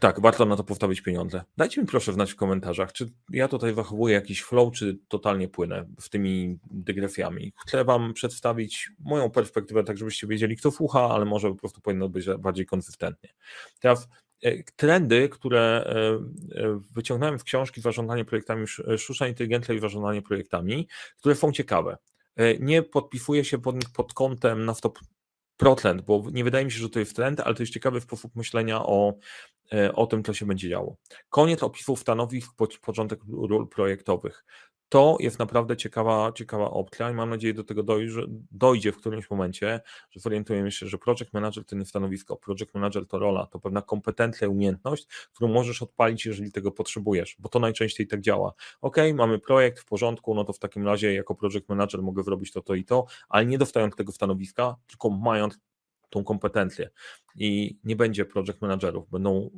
tak, 0.00 0.20
warto 0.20 0.44
na 0.44 0.56
to 0.56 0.64
postawić 0.64 1.00
pieniądze. 1.00 1.42
Dajcie 1.56 1.80
mi 1.80 1.86
proszę 1.86 2.12
znać 2.12 2.32
w 2.32 2.36
komentarzach, 2.36 2.92
czy 2.92 3.12
ja 3.30 3.48
tutaj 3.48 3.74
zachowuję 3.74 4.14
jakiś 4.14 4.42
flow, 4.42 4.72
czy 4.72 4.98
totalnie 5.08 5.48
płynę 5.48 5.86
z 6.00 6.10
tymi 6.10 6.58
dygresjami. 6.70 7.52
Chcę 7.66 7.84
Wam 7.84 8.14
przedstawić 8.14 8.90
moją 8.98 9.30
perspektywę, 9.30 9.84
tak 9.84 9.98
żebyście 9.98 10.26
wiedzieli, 10.26 10.56
kto 10.56 10.70
słucha, 10.70 11.00
ale 11.00 11.24
może 11.24 11.48
po 11.48 11.56
prostu 11.56 11.80
powinno 11.80 12.08
być 12.08 12.26
bardziej 12.38 12.66
konsystentnie. 12.66 13.30
Teraz 13.80 14.08
E, 14.42 14.62
trendy, 14.76 15.28
które 15.28 15.60
e, 15.60 16.60
e, 16.60 16.80
wyciągnąłem 16.92 17.38
w 17.38 17.44
książki 17.44 17.80
Zarządzanie 17.80 18.24
projektami, 18.24 18.66
sztuczna 18.96 19.28
inteligencja 19.28 19.74
i 19.74 19.78
zarządzanie 19.78 20.22
projektami, 20.22 20.88
które 21.18 21.34
są 21.34 21.52
ciekawe. 21.52 21.96
Nie 22.60 22.82
podpisuję 22.82 23.44
się 23.44 23.58
pod 23.58 23.76
pod 23.94 24.14
kątem 24.14 24.64
na 24.64 24.72
100%, 24.72 24.90
bo 26.02 26.22
nie 26.32 26.44
wydaje 26.44 26.64
mi 26.64 26.72
się, 26.72 26.78
że 26.78 26.90
to 26.90 26.98
jest 26.98 27.16
trend, 27.16 27.40
ale 27.40 27.54
to 27.54 27.62
jest 27.62 27.72
ciekawy 27.72 28.00
sposób 28.00 28.36
myślenia 28.36 28.86
o, 28.86 29.14
o 29.94 30.06
tym, 30.06 30.22
co 30.22 30.34
się 30.34 30.46
będzie 30.46 30.68
działo. 30.68 30.96
Koniec 31.28 31.62
opisów 31.62 32.00
stanowisk, 32.00 32.52
początek 32.82 33.20
ról 33.28 33.68
projektowych 33.68 34.44
to 34.90 35.16
jest 35.20 35.38
naprawdę 35.38 35.76
ciekawa, 35.76 36.32
ciekawa 36.32 36.70
opcja 36.70 37.10
i 37.10 37.14
mam 37.14 37.30
nadzieję 37.30 37.54
do 37.54 37.64
tego 37.64 37.82
dojdzie, 37.82 38.20
dojdzie 38.50 38.92
w 38.92 38.96
którymś 38.96 39.30
momencie, 39.30 39.80
że 40.10 40.20
zorientujemy 40.20 40.72
się, 40.72 40.86
że 40.86 40.98
project 40.98 41.32
manager 41.32 41.64
to 41.64 41.76
nie 41.76 41.86
stanowisko, 41.86 42.36
project 42.36 42.74
manager 42.74 43.06
to 43.06 43.18
rola, 43.18 43.46
to 43.46 43.60
pewna 43.60 43.82
kompetencja, 43.82 44.48
umiejętność, 44.48 45.06
którą 45.34 45.52
możesz 45.52 45.82
odpalić, 45.82 46.26
jeżeli 46.26 46.52
tego 46.52 46.70
potrzebujesz, 46.72 47.36
bo 47.38 47.48
to 47.48 47.58
najczęściej 47.58 48.06
tak 48.06 48.20
działa. 48.20 48.52
Ok, 48.80 48.96
mamy 49.14 49.38
projekt 49.38 49.80
w 49.80 49.84
porządku, 49.84 50.34
no 50.34 50.44
to 50.44 50.52
w 50.52 50.58
takim 50.58 50.86
razie 50.86 51.14
jako 51.14 51.34
project 51.34 51.68
manager 51.68 52.02
mogę 52.02 52.22
zrobić 52.22 52.52
to, 52.52 52.62
to 52.62 52.74
i 52.74 52.84
to, 52.84 53.06
ale 53.28 53.46
nie 53.46 53.58
dostając 53.58 53.96
tego 53.96 54.12
stanowiska, 54.12 54.76
tylko 54.86 55.10
mając 55.10 55.58
tą 56.08 56.24
kompetencję. 56.24 56.90
I 57.36 57.78
nie 57.84 57.96
będzie 57.96 58.24
project 58.24 58.60
managerów, 58.60 59.10
będą 59.10 59.50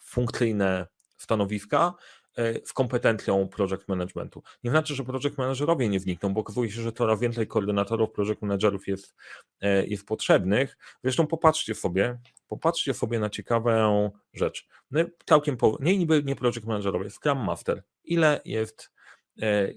funkcyjne 0.00 0.86
stanowiska, 1.18 1.94
E, 2.38 2.66
z 2.66 2.72
kompetencją 2.72 3.48
project 3.48 3.88
managementu. 3.88 4.42
Nie 4.64 4.70
znaczy, 4.70 4.94
że 4.94 5.04
project 5.04 5.38
managerowie 5.38 5.88
nie 5.88 6.00
wnikną, 6.00 6.34
bo 6.34 6.40
okazuje 6.40 6.70
się, 6.70 6.82
że 6.82 6.92
coraz 6.92 7.20
więcej 7.20 7.46
koordynatorów 7.46 8.10
project 8.10 8.42
managerów 8.42 8.88
jest, 8.88 9.14
e, 9.60 9.86
jest 9.86 10.06
potrzebnych. 10.06 10.78
Zresztą 11.04 11.26
popatrzcie 11.26 11.74
sobie, 11.74 12.18
popatrzcie 12.48 12.94
sobie 12.94 13.18
na 13.18 13.30
ciekawą 13.30 14.10
rzecz. 14.32 14.68
No, 14.90 15.00
całkiem 15.26 15.56
po, 15.56 15.78
nie 15.80 15.98
niby 15.98 16.22
nie 16.24 16.36
project 16.36 16.64
managerowie, 16.66 17.10
Scrum 17.10 17.38
Master. 17.38 17.82
Ile 18.04 18.40
jest 18.44 18.90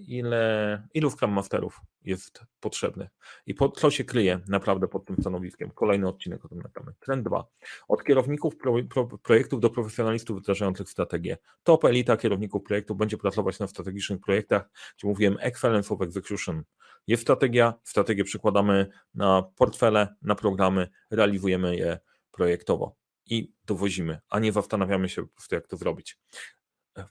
ile, 0.07 0.87
ilu 0.93 1.09
Scrum 1.09 1.31
Masterów 1.31 1.81
jest 2.03 2.41
potrzebnych 2.59 3.09
i 3.45 3.53
po, 3.53 3.69
co 3.69 3.91
się 3.91 4.03
kryje 4.03 4.39
naprawdę 4.47 4.87
pod 4.87 5.05
tym 5.05 5.15
stanowiskiem. 5.19 5.71
Kolejny 5.71 6.07
odcinek 6.07 6.45
o 6.45 6.47
tym 6.47 6.59
nagramy. 6.59 6.93
Trend 6.99 7.25
2. 7.25 7.47
Od 7.87 8.03
kierowników 8.03 8.57
pro, 8.57 8.73
pro, 8.89 9.07
projektów 9.07 9.59
do 9.59 9.69
profesjonalistów 9.69 10.39
wdrażających 10.39 10.89
strategię. 10.89 11.37
Top 11.63 11.85
elita 11.85 12.17
kierowników 12.17 12.63
projektów 12.63 12.97
będzie 12.97 13.17
pracować 13.17 13.59
na 13.59 13.67
strategicznych 13.67 14.19
projektach, 14.19 14.69
gdzie 14.97 15.07
mówiłem 15.07 15.37
excellence 15.39 15.93
of 15.93 16.01
execution. 16.01 16.63
Jest 17.07 17.23
strategia, 17.23 17.73
strategię 17.83 18.23
przekładamy 18.23 18.87
na 19.13 19.43
portfele, 19.55 20.15
na 20.21 20.35
programy, 20.35 20.87
realizujemy 21.11 21.75
je 21.75 21.99
projektowo 22.31 22.95
i 23.25 23.53
dowozimy, 23.65 24.19
a 24.29 24.39
nie 24.39 24.51
zastanawiamy 24.51 25.09
się 25.09 25.21
po 25.21 25.33
prostu 25.33 25.55
jak 25.55 25.67
to 25.67 25.77
zrobić. 25.77 26.19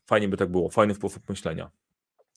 Fajnie 0.07 0.29
by 0.29 0.37
tak 0.37 0.51
było, 0.51 0.71
fajny 0.71 0.95
sposób 0.95 1.29
myślenia 1.29 1.71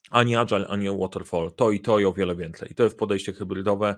ani 0.10 0.36
Agile, 0.36 0.68
ani 0.68 0.98
Waterfall. 0.98 1.52
To 1.56 1.72
i 1.72 1.80
to 1.80 2.00
i 2.00 2.06
o 2.06 2.13
wiele 2.13 2.36
więcej. 2.36 2.72
I 2.72 2.76
to 2.76 2.84
jest 2.84 2.98
podejście 2.98 3.34
hybrydowe. 3.34 3.96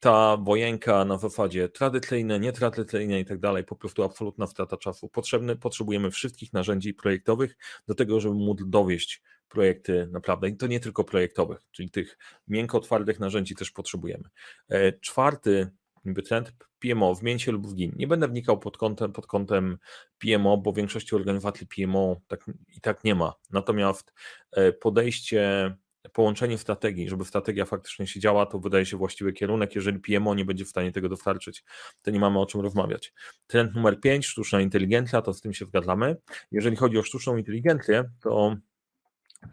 Ta 0.00 0.36
wojenka 0.36 1.04
na 1.04 1.18
zasadzie 1.18 1.68
tradycyjne, 1.68 2.40
nietradycyjne 2.40 3.20
i 3.20 3.24
tak 3.24 3.38
dalej, 3.38 3.64
po 3.64 3.76
prostu 3.76 4.02
absolutna 4.02 4.46
strata 4.46 4.76
czasu. 4.76 5.08
Potrzebny, 5.08 5.56
potrzebujemy 5.56 6.10
wszystkich 6.10 6.52
narzędzi 6.52 6.94
projektowych 6.94 7.56
do 7.88 7.94
tego, 7.94 8.20
żeby 8.20 8.34
móc 8.34 8.58
dowieść 8.66 9.22
projekty 9.48 10.08
naprawdę. 10.12 10.48
I 10.48 10.56
to 10.56 10.66
nie 10.66 10.80
tylko 10.80 11.04
projektowych, 11.04 11.58
czyli 11.70 11.90
tych 11.90 12.18
miękko 12.48 12.80
twardych 12.80 13.20
narzędzi 13.20 13.54
też 13.54 13.70
potrzebujemy. 13.70 14.24
E, 14.68 14.92
czwarty 14.92 15.70
niby 16.04 16.22
trend 16.22 16.52
PMO, 16.78 17.14
w 17.14 17.22
mięcie 17.22 17.52
lub 17.52 17.66
w 17.66 17.74
GIN. 17.74 17.92
Nie 17.96 18.06
będę 18.06 18.28
wnikał 18.28 18.58
pod 18.58 18.76
kątem, 18.76 19.12
pod 19.12 19.26
kątem 19.26 19.78
PMO, 20.18 20.56
bo 20.56 20.72
w 20.72 20.76
większości 20.76 21.14
organizacji 21.14 21.66
PMO 21.66 22.20
tak, 22.28 22.44
i 22.76 22.80
tak 22.80 23.04
nie 23.04 23.14
ma. 23.14 23.34
Natomiast 23.50 24.12
e, 24.52 24.72
podejście 24.72 25.72
połączenie 26.12 26.58
strategii, 26.58 27.08
żeby 27.08 27.24
strategia 27.24 27.64
faktycznie 27.64 28.06
się 28.06 28.20
działa, 28.20 28.46
to 28.46 28.58
wydaje 28.58 28.86
się 28.86 28.96
właściwy 28.96 29.32
kierunek. 29.32 29.74
Jeżeli 29.74 29.98
PMO 29.98 30.34
nie 30.34 30.44
będzie 30.44 30.64
w 30.64 30.68
stanie 30.68 30.92
tego 30.92 31.08
dostarczyć, 31.08 31.64
to 32.02 32.10
nie 32.10 32.20
mamy 32.20 32.40
o 32.40 32.46
czym 32.46 32.60
rozmawiać. 32.60 33.12
Trend 33.46 33.74
numer 33.74 34.00
5, 34.00 34.26
sztuczna 34.26 34.60
inteligencja, 34.60 35.22
to 35.22 35.32
z 35.32 35.40
tym 35.40 35.54
się 35.54 35.64
zgadzamy. 35.64 36.16
Jeżeli 36.50 36.76
chodzi 36.76 36.98
o 36.98 37.02
sztuczną 37.02 37.36
inteligencję, 37.36 38.04
to 38.20 38.56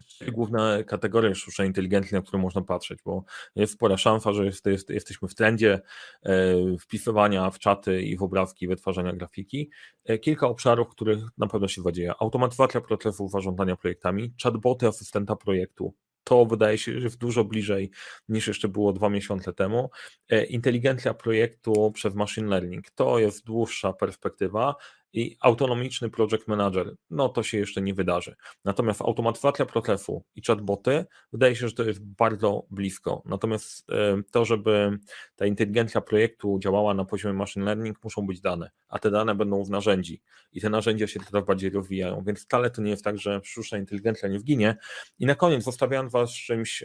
trzy 0.06 0.32
główne 0.32 0.84
kategorie 0.84 1.34
sztucznej 1.34 1.68
inteligencji, 1.68 2.14
na 2.14 2.22
które 2.22 2.42
można 2.42 2.62
patrzeć, 2.62 2.98
bo 3.04 3.24
jest 3.56 3.72
spora 3.72 3.96
szansa, 3.96 4.32
że 4.32 4.44
jest, 4.44 4.66
jest, 4.66 4.90
jesteśmy 4.90 5.28
w 5.28 5.34
trendzie 5.34 5.80
e, 6.22 6.54
wpisywania 6.80 7.50
w 7.50 7.58
czaty 7.58 8.02
i 8.02 8.16
w 8.16 8.22
obrazki, 8.22 8.68
wytwarzania 8.68 9.12
grafiki. 9.12 9.70
E, 10.04 10.18
kilka 10.18 10.48
obszarów, 10.48 10.88
których 10.88 11.18
na 11.38 11.46
pewno 11.46 11.68
się 11.68 11.82
zadzieje. 11.82 12.12
Automatyzacja 12.20 12.80
procesów 12.80 13.30
zarządzania 13.30 13.76
projektami, 13.76 14.34
chatboty 14.42 14.86
asystenta 14.86 15.36
projektu, 15.36 15.94
to 16.24 16.46
wydaje 16.46 16.78
się, 16.78 16.92
że 16.92 17.00
jest 17.00 17.18
dużo 17.18 17.44
bliżej 17.44 17.90
niż 18.28 18.48
jeszcze 18.48 18.68
było 18.68 18.92
dwa 18.92 19.08
miesiące 19.08 19.52
temu. 19.52 19.90
E, 20.28 20.44
inteligencja 20.44 21.14
projektu 21.14 21.92
przez 21.94 22.14
machine 22.14 22.48
learning 22.48 22.90
to 22.90 23.18
jest 23.18 23.44
dłuższa 23.44 23.92
perspektywa, 23.92 24.74
i 25.12 25.36
autonomiczny 25.40 26.10
project 26.10 26.48
manager, 26.48 26.94
no 27.10 27.28
to 27.28 27.42
się 27.42 27.58
jeszcze 27.58 27.82
nie 27.82 27.94
wydarzy. 27.94 28.36
Natomiast 28.64 29.02
automatyzacja 29.02 29.66
procesu 29.66 30.24
i 30.34 30.42
chatboty, 30.42 31.04
wydaje 31.32 31.56
się, 31.56 31.68
że 31.68 31.74
to 31.74 31.82
jest 31.82 32.04
bardzo 32.04 32.66
blisko. 32.70 33.22
Natomiast 33.24 33.90
e, 33.90 34.22
to, 34.30 34.44
żeby 34.44 34.98
ta 35.36 35.46
inteligencja 35.46 36.00
projektu 36.00 36.58
działała 36.58 36.94
na 36.94 37.04
poziomie 37.04 37.34
machine 37.34 37.64
learning, 37.64 38.04
muszą 38.04 38.26
być 38.26 38.40
dane, 38.40 38.70
a 38.88 38.98
te 38.98 39.10
dane 39.10 39.34
będą 39.34 39.64
w 39.64 39.70
narzędzi 39.70 40.22
i 40.52 40.60
te 40.60 40.70
narzędzia 40.70 41.06
się 41.06 41.20
coraz 41.20 41.46
bardziej 41.46 41.70
rozwijają, 41.70 42.22
więc 42.26 42.44
wcale 42.44 42.70
to 42.70 42.82
nie 42.82 42.90
jest 42.90 43.04
tak, 43.04 43.18
że 43.18 43.40
sztuczna 43.44 43.78
inteligencja 43.78 44.28
nie 44.28 44.38
wginie. 44.38 44.76
I 45.18 45.26
na 45.26 45.34
koniec 45.34 45.64
zostawiam 45.64 46.08
Was 46.08 46.30
czymś 46.30 46.84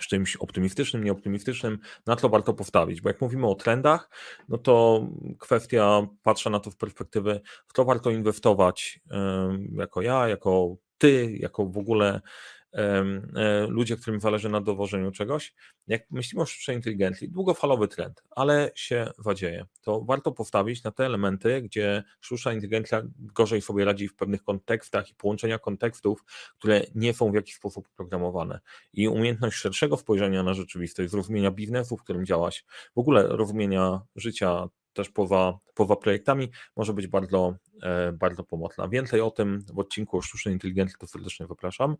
z 0.00 0.06
czymś 0.06 0.36
optymistycznym, 0.36 1.04
nieoptymistycznym, 1.04 1.78
na 2.06 2.16
co 2.16 2.28
warto 2.28 2.54
postawić, 2.54 3.00
bo 3.00 3.08
jak 3.08 3.20
mówimy 3.20 3.46
o 3.46 3.54
trendach, 3.54 4.10
no 4.48 4.58
to 4.58 5.06
kwestia, 5.38 6.06
patrzę 6.22 6.50
na 6.50 6.60
to 6.60 6.70
w 6.70 6.76
perspektywy, 6.76 7.40
w 7.66 7.72
co 7.72 7.84
warto 7.84 8.10
inwestować 8.10 9.00
jako 9.72 10.02
ja, 10.02 10.28
jako 10.28 10.76
ty, 10.98 11.36
jako 11.40 11.66
w 11.66 11.78
ogóle 11.78 12.20
ludzie, 13.68 13.96
którym 13.96 14.20
zależy 14.20 14.48
na 14.48 14.60
dowożeniu 14.60 15.10
czegoś. 15.12 15.54
Jak 15.86 16.10
myślimy 16.10 16.42
o 16.42 16.46
sztucznej 16.46 16.76
inteligencji, 16.76 17.28
długofalowy 17.28 17.88
trend, 17.88 18.22
ale 18.30 18.70
się 18.74 19.10
zadzieje, 19.18 19.66
to 19.82 20.00
warto 20.00 20.32
postawić 20.32 20.84
na 20.84 20.90
te 20.90 21.06
elementy, 21.06 21.62
gdzie 21.62 22.02
sztuczna 22.20 22.52
inteligencja 22.52 23.02
gorzej 23.18 23.62
sobie 23.62 23.84
radzi 23.84 24.08
w 24.08 24.16
pewnych 24.16 24.42
kontekstach 24.42 25.10
i 25.10 25.14
połączenia 25.14 25.58
kontekstów, 25.58 26.24
które 26.58 26.82
nie 26.94 27.14
są 27.14 27.30
w 27.30 27.34
jakiś 27.34 27.54
sposób 27.54 27.88
programowane. 27.88 28.60
I 28.92 29.08
umiejętność 29.08 29.56
szerszego 29.56 29.96
spojrzenia 29.96 30.42
na 30.42 30.54
rzeczywistość, 30.54 31.10
zrozumienia 31.10 31.50
biznesu, 31.50 31.96
w 31.96 32.02
którym 32.02 32.26
działaś, 32.26 32.64
w 32.94 32.98
ogóle 32.98 33.28
rozumienia 33.28 34.00
życia 34.16 34.68
też 34.96 35.08
poza, 35.08 35.58
poza 35.74 35.96
projektami 35.96 36.50
może 36.76 36.92
być 36.92 37.06
bardzo, 37.06 37.56
e, 37.82 38.12
bardzo 38.12 38.44
pomocna. 38.44 38.88
Więcej 38.88 39.20
o 39.20 39.30
tym 39.30 39.60
w 39.74 39.78
odcinku 39.78 40.18
o 40.18 40.22
sztucznej 40.22 40.54
inteligencji 40.54 40.96
to 41.00 41.06
serdecznie 41.06 41.46
zapraszam. 41.46 41.96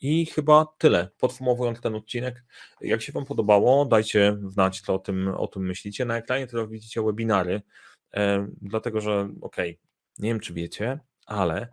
I 0.00 0.26
chyba 0.26 0.66
tyle. 0.78 1.08
Podsumowując 1.18 1.80
ten 1.80 1.94
odcinek, 1.94 2.44
jak 2.80 3.02
się 3.02 3.12
Wam 3.12 3.24
podobało, 3.24 3.84
dajcie 3.84 4.38
znać, 4.46 4.80
co 4.80 4.94
o 4.94 4.98
tym, 4.98 5.28
o 5.28 5.46
tym 5.46 5.66
myślicie. 5.66 6.04
Na 6.04 6.16
ekranie 6.16 6.46
teraz 6.46 6.70
widzicie 6.70 7.02
webinary, 7.02 7.62
e, 8.14 8.48
dlatego 8.62 9.00
że 9.00 9.20
okej, 9.40 9.70
okay, 9.70 9.76
nie 10.18 10.28
wiem 10.28 10.40
czy 10.40 10.54
wiecie, 10.54 11.00
ale 11.26 11.68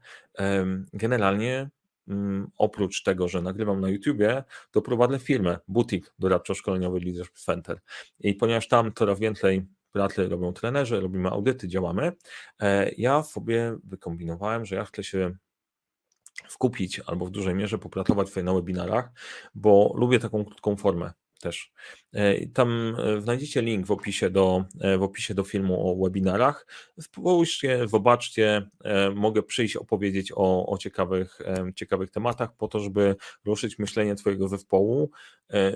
generalnie 0.93 1.69
mm, 2.07 2.47
oprócz 2.57 3.03
tego, 3.03 3.27
że 3.27 3.41
nagrywam 3.41 3.81
na 3.81 3.89
YouTubie, 3.89 4.43
to 4.71 4.81
prowadzę 4.81 5.19
firmę, 5.19 5.57
butik 5.67 6.13
doradczo-szkoleniowy 6.19 6.99
Leadership 6.99 7.37
Center. 7.37 7.79
I 8.19 8.33
ponieważ 8.33 8.67
tam 8.67 8.93
coraz 8.93 9.19
więcej 9.19 9.65
pracy 9.93 10.29
robią 10.29 10.53
trenerzy, 10.53 10.99
robimy 10.99 11.29
audyty, 11.29 11.67
działamy. 11.67 12.11
E, 12.61 12.91
ja 12.97 13.23
sobie 13.23 13.75
wykombinowałem, 13.83 14.65
że 14.65 14.75
ja 14.75 14.85
chcę 14.85 15.03
się 15.03 15.31
skupić 16.47 16.99
albo 16.99 17.25
w 17.25 17.31
dużej 17.31 17.55
mierze 17.55 17.77
popracować 17.77 18.29
sobie 18.29 18.43
na 18.43 18.53
webinarach, 18.53 19.11
bo 19.55 19.93
lubię 19.97 20.19
taką 20.19 20.45
krótką 20.45 20.75
formę 20.75 21.11
też. 21.43 21.71
E, 22.13 22.47
tam 22.47 22.95
e, 22.99 23.21
znajdziecie 23.21 23.61
link 23.61 23.85
w 23.85 23.91
opisie 23.91 24.29
do, 24.29 24.65
e, 24.81 24.97
w 24.97 25.03
opisie 25.03 25.33
do 25.33 25.43
filmu 25.43 25.91
o 25.91 26.03
webinarach. 26.03 26.67
Spójrzcie, 26.99 27.87
zobaczcie, 27.87 28.69
mogę 29.15 29.43
przyjść 29.43 29.75
opowiedzieć 29.75 30.31
o, 30.35 30.65
o 30.65 30.77
ciekawych, 30.77 31.39
ciekawych 31.75 32.11
tematach 32.11 32.55
po 32.55 32.67
to, 32.67 32.79
żeby 32.79 33.15
ruszyć 33.45 33.79
myślenie 33.79 34.15
Twojego 34.15 34.47
zespołu, 34.47 35.11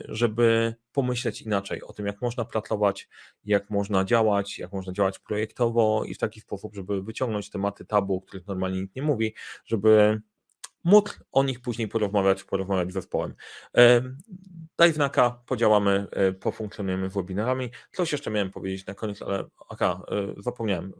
żeby 0.07 0.75
pomyśleć 0.91 1.41
inaczej 1.41 1.81
o 1.83 1.93
tym, 1.93 2.05
jak 2.05 2.21
można 2.21 2.45
pracować, 2.45 3.09
jak 3.45 3.69
można 3.69 4.05
działać, 4.05 4.59
jak 4.59 4.73
można 4.73 4.93
działać 4.93 5.19
projektowo 5.19 6.03
i 6.05 6.13
w 6.13 6.17
taki 6.17 6.39
sposób, 6.39 6.75
żeby 6.75 7.01
wyciągnąć 7.01 7.49
tematy 7.49 7.85
tabu, 7.85 8.15
o 8.15 8.21
których 8.21 8.47
normalnie 8.47 8.81
nikt 8.81 8.95
nie 8.95 9.01
mówi, 9.01 9.33
żeby 9.65 10.21
móc 10.87 11.19
o 11.31 11.43
nich 11.43 11.61
później 11.61 11.87
porozmawiać, 11.87 12.43
porozmawiać 12.43 12.89
z 12.89 12.93
zespołem. 12.93 13.33
Daj 14.77 14.93
znaka, 14.93 15.41
podziałamy, 15.45 16.07
e, 16.11 16.33
pofunkcjonujemy 16.33 17.09
z 17.09 17.13
webinarami. 17.13 17.71
Coś 17.91 18.11
jeszcze 18.11 18.31
miałem 18.31 18.51
powiedzieć 18.51 18.85
na 18.85 18.93
koniec, 18.93 19.21
ale 19.21 19.43
aka, 19.69 20.01
e, 20.11 20.41
zapomniałem. 20.41 20.93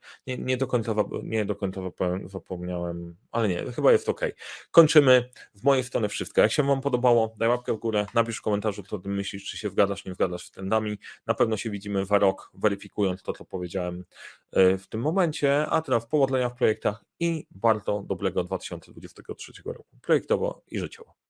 E, 0.00 0.30
nie, 0.30 0.38
nie, 0.38 0.56
do 0.56 0.66
końca, 0.66 0.94
nie 1.22 1.44
do 1.44 1.56
końca 1.56 1.80
zapomniałem, 2.24 3.16
ale 3.30 3.48
nie, 3.48 3.72
chyba 3.72 3.92
jest 3.92 4.08
ok. 4.08 4.20
Kończymy. 4.70 5.30
Z 5.54 5.64
mojej 5.64 5.84
strony 5.84 6.08
wszystko. 6.08 6.40
Jak 6.40 6.52
się 6.52 6.62
Wam 6.62 6.80
podobało, 6.80 7.34
daj 7.38 7.48
łapkę 7.48 7.72
w 7.72 7.76
górę, 7.76 8.06
napisz 8.14 8.38
w 8.38 8.42
komentarzu, 8.42 8.82
co 8.82 8.98
ty 8.98 9.08
myślisz, 9.08 9.44
czy 9.44 9.58
się 9.58 9.70
zgadzasz, 9.70 10.04
nie 10.04 10.14
zgadzasz 10.14 10.46
z 10.46 10.50
trendami. 10.50 10.98
Na 11.26 11.34
pewno 11.34 11.56
się 11.56 11.70
widzimy 11.70 12.06
za 12.06 12.18
rok, 12.18 12.50
weryfikując 12.54 13.22
to, 13.22 13.32
co 13.32 13.44
powiedziałem 13.44 14.04
w 14.52 14.84
tym 14.88 15.00
momencie. 15.00 15.66
A 15.66 15.82
teraz 15.82 16.06
powodzenia 16.06 16.48
w 16.48 16.54
projektach 16.54 17.04
i 17.20 17.46
bardzo 17.50 18.04
dobrego 18.06 18.44
2023 18.44 19.52
roku, 19.64 19.98
projektowo 20.02 20.62
i 20.68 20.78
życiowo. 20.78 21.14